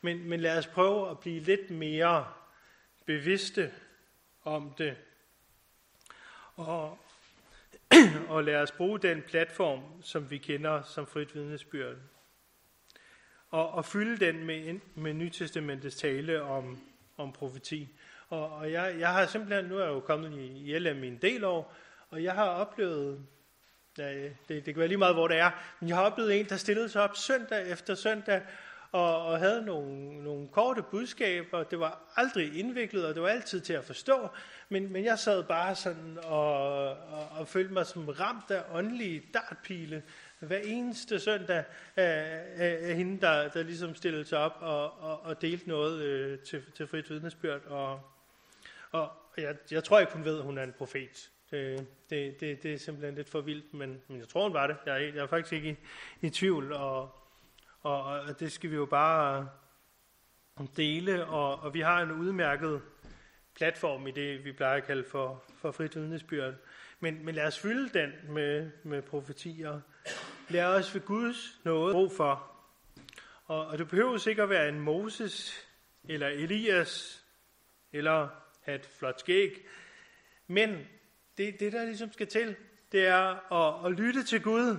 Men, 0.00 0.28
men 0.28 0.40
lad 0.40 0.58
os 0.58 0.66
prøve 0.66 1.10
at 1.10 1.18
blive 1.18 1.40
lidt 1.40 1.70
mere 1.70 2.26
bevidste 3.06 3.72
om 4.44 4.74
det. 4.78 4.96
Og, 6.54 6.98
og 8.28 8.44
lad 8.44 8.56
os 8.56 8.72
bruge 8.72 8.98
den 8.98 9.22
platform, 9.22 10.02
som 10.02 10.30
vi 10.30 10.38
kender 10.38 10.82
som 10.82 11.06
frit 11.06 11.34
vidnesbyrd. 11.34 11.96
Og, 13.50 13.70
og 13.70 13.84
fylde 13.84 14.26
den 14.26 14.44
med, 14.44 14.80
med 14.94 15.14
Nytestamentets 15.14 15.96
tale 15.96 16.42
om, 16.42 16.80
om 17.16 17.32
profeti. 17.32 17.88
Og, 18.28 18.50
og 18.50 18.72
jeg, 18.72 18.96
jeg 18.98 19.12
har 19.12 19.26
simpelthen, 19.26 19.64
nu 19.64 19.78
er 19.78 19.84
jeg 19.84 19.92
jo 19.92 20.00
kommet 20.00 20.38
i, 20.38 20.46
i 20.46 20.78
LM 20.78 21.04
i 21.04 21.08
en 21.08 21.18
del 21.22 21.44
år, 21.44 21.76
og 22.10 22.22
jeg 22.22 22.34
har 22.34 22.48
oplevet, 22.48 23.26
ja, 23.98 24.22
det, 24.22 24.32
det 24.48 24.64
kan 24.64 24.76
være 24.76 24.88
lige 24.88 24.98
meget, 24.98 25.14
hvor 25.14 25.28
det 25.28 25.36
er, 25.36 25.50
men 25.80 25.88
jeg 25.88 25.96
har 25.96 26.04
oplevet 26.04 26.40
en, 26.40 26.48
der 26.48 26.56
stillede 26.56 26.88
sig 26.88 27.02
op 27.02 27.16
søndag 27.16 27.70
efter 27.70 27.94
søndag, 27.94 28.42
og, 28.92 29.26
og 29.26 29.38
havde 29.38 29.62
nogle, 29.62 30.24
nogle 30.24 30.48
korte 30.48 30.82
budskaber. 30.82 31.62
Det 31.62 31.80
var 31.80 32.12
aldrig 32.16 32.58
indviklet, 32.58 33.06
og 33.06 33.14
det 33.14 33.22
var 33.22 33.28
altid 33.28 33.60
til 33.60 33.72
at 33.72 33.84
forstå. 33.84 34.28
Men, 34.68 34.92
men 34.92 35.04
jeg 35.04 35.18
sad 35.18 35.42
bare 35.42 35.74
sådan 35.74 36.18
og, 36.22 36.88
og, 36.88 37.28
og 37.30 37.48
følte 37.48 37.72
mig 37.72 37.86
som 37.86 38.08
ramt 38.08 38.50
af 38.50 38.62
åndelige 38.72 39.22
dartpile 39.34 40.02
hver 40.38 40.58
eneste 40.58 41.20
søndag 41.20 41.64
af, 41.96 42.42
af, 42.56 42.78
af 42.82 42.96
hende, 42.96 43.20
der, 43.20 43.48
der 43.48 43.62
ligesom 43.62 43.94
stillede 43.94 44.24
sig 44.24 44.38
op 44.38 44.56
og, 44.60 45.02
og, 45.02 45.20
og 45.22 45.42
delte 45.42 45.68
noget 45.68 46.02
øh, 46.02 46.38
til, 46.38 46.62
til 46.76 46.86
frit 46.86 47.10
vidnesbyrd. 47.10 47.66
Og, 47.66 48.00
Og 48.90 49.10
jeg, 49.36 49.56
jeg 49.70 49.84
tror 49.84 50.00
ikke, 50.00 50.12
hun 50.12 50.24
ved, 50.24 50.38
at 50.38 50.44
hun 50.44 50.58
er 50.58 50.62
en 50.62 50.74
profet. 50.78 51.30
Det, 51.50 51.86
det, 52.10 52.40
det, 52.40 52.62
det 52.62 52.72
er 52.72 52.78
simpelthen 52.78 53.14
lidt 53.14 53.28
for 53.28 53.40
vildt, 53.40 53.74
men, 53.74 54.02
men 54.08 54.18
jeg 54.18 54.28
tror, 54.28 54.42
hun 54.42 54.52
var 54.52 54.66
det. 54.66 54.76
Jeg 54.86 54.94
er, 54.94 54.98
jeg 54.98 55.16
er 55.16 55.26
faktisk 55.26 55.52
ikke 55.52 55.70
i, 55.70 56.26
i 56.26 56.30
tvivl, 56.30 56.72
og, 56.72 57.10
og, 57.80 58.02
og 58.04 58.40
det 58.40 58.52
skal 58.52 58.70
vi 58.70 58.76
jo 58.76 58.86
bare 58.86 59.48
dele, 60.76 61.26
og, 61.26 61.60
og 61.60 61.74
vi 61.74 61.80
har 61.80 62.02
en 62.02 62.12
udmærket 62.12 62.82
platform 63.54 64.06
i 64.06 64.10
det, 64.10 64.44
vi 64.44 64.52
plejer 64.52 64.76
at 64.76 64.84
kalde 64.84 65.04
for, 65.04 65.44
for 65.56 65.70
frit 65.70 65.96
vidnesbyrd. 65.96 66.54
Men, 67.00 67.24
men 67.24 67.34
lad 67.34 67.46
os 67.46 67.58
fylde 67.58 67.98
den 67.98 68.12
med, 68.28 68.70
med 68.82 69.02
profetier. 69.02 69.80
Lad 70.48 70.64
os 70.64 70.94
ved 70.94 71.00
Guds 71.00 71.60
noget 71.64 71.92
brug 71.92 72.12
for. 72.12 72.52
Og, 73.44 73.66
og 73.66 73.78
det 73.78 73.88
behøver 73.88 74.16
sikkert 74.16 74.44
at 74.44 74.50
være 74.50 74.68
en 74.68 74.80
Moses, 74.80 75.66
eller 76.08 76.28
Elias, 76.28 77.24
eller 77.92 78.28
have 78.62 78.78
et 78.78 78.86
flot 78.86 79.20
skæg. 79.20 79.66
Men 80.46 80.86
det, 81.38 81.60
det 81.60 81.72
der 81.72 81.84
ligesom 81.84 82.12
skal 82.12 82.26
til, 82.26 82.56
det 82.92 83.06
er 83.06 83.52
at, 83.52 83.86
at 83.86 83.98
lytte 83.98 84.24
til 84.24 84.42
Gud. 84.42 84.78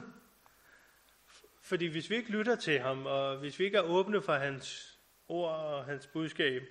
Fordi 1.62 1.86
hvis 1.86 2.10
vi 2.10 2.16
ikke 2.16 2.32
lytter 2.32 2.56
til 2.56 2.80
ham, 2.80 3.06
og 3.06 3.38
hvis 3.38 3.60
vi 3.60 3.66
ikke 3.66 3.78
er 3.78 3.82
åbne 3.82 4.22
for 4.22 4.34
hans 4.34 4.98
ord 5.28 5.56
og 5.56 5.86
hans 5.86 6.08
budskab, 6.08 6.64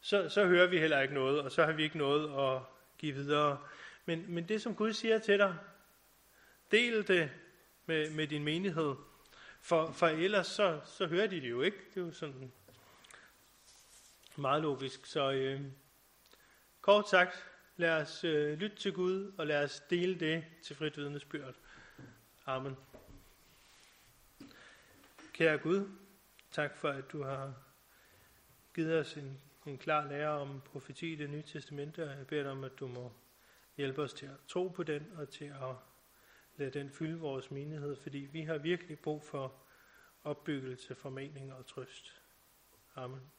så, 0.00 0.28
så 0.28 0.46
hører 0.46 0.66
vi 0.66 0.78
heller 0.78 1.00
ikke 1.00 1.14
noget, 1.14 1.40
og 1.40 1.52
så 1.52 1.64
har 1.64 1.72
vi 1.72 1.82
ikke 1.82 1.98
noget 1.98 2.54
at 2.54 2.62
give 2.98 3.14
videre. 3.14 3.58
Men, 4.06 4.24
men 4.28 4.48
det, 4.48 4.62
som 4.62 4.74
Gud 4.74 4.92
siger 4.92 5.18
til 5.18 5.38
dig, 5.38 5.56
del 6.70 7.08
det 7.08 7.30
med, 7.86 8.10
med 8.10 8.26
din 8.26 8.44
menighed. 8.44 8.94
For, 9.60 9.92
for 9.92 10.06
ellers 10.06 10.46
så, 10.46 10.80
så 10.84 11.06
hører 11.06 11.26
de 11.26 11.40
det 11.40 11.50
jo 11.50 11.62
ikke. 11.62 11.78
Det 11.94 12.00
er 12.00 12.04
jo 12.04 12.12
sådan 12.12 12.52
meget 14.36 14.62
logisk. 14.62 15.06
Så 15.06 15.32
øh, 15.32 15.60
kort 16.80 17.08
sagt, 17.08 17.46
lad 17.76 18.02
os 18.02 18.24
øh, 18.24 18.58
lytte 18.58 18.76
til 18.76 18.92
Gud, 18.92 19.32
og 19.38 19.46
lad 19.46 19.64
os 19.64 19.80
dele 19.80 20.20
det 20.20 20.44
til 20.62 20.76
frit 20.76 20.96
vidnesbyrd. 20.96 21.54
Amen. 22.46 22.76
Kære 25.32 25.58
Gud, 25.58 25.88
tak 26.50 26.76
for, 26.76 26.88
at 26.88 27.12
du 27.12 27.22
har 27.22 27.54
givet 28.74 28.98
os 28.98 29.16
en, 29.16 29.40
en 29.66 29.78
klar 29.78 30.08
lære 30.08 30.28
om 30.28 30.60
profeti 30.64 31.12
i 31.12 31.16
det 31.16 31.30
nye 31.30 31.42
testamente, 31.42 32.10
og 32.10 32.18
jeg 32.18 32.26
beder 32.26 32.42
dig 32.42 32.52
om, 32.52 32.64
at 32.64 32.78
du 32.80 32.86
må 32.86 33.12
hjælpe 33.76 34.02
os 34.02 34.14
til 34.14 34.26
at 34.26 34.36
tro 34.48 34.68
på 34.68 34.82
den, 34.82 35.12
og 35.16 35.28
til 35.28 35.44
at 35.44 35.74
lade 36.56 36.70
den 36.70 36.90
fylde 36.90 37.18
vores 37.18 37.50
menighed, 37.50 37.96
fordi 37.96 38.18
vi 38.18 38.42
har 38.42 38.58
virkelig 38.58 38.98
brug 38.98 39.22
for 39.22 39.54
opbyggelse, 40.24 40.94
formaning 40.94 41.52
og 41.52 41.66
trøst. 41.66 42.22
Amen. 42.94 43.32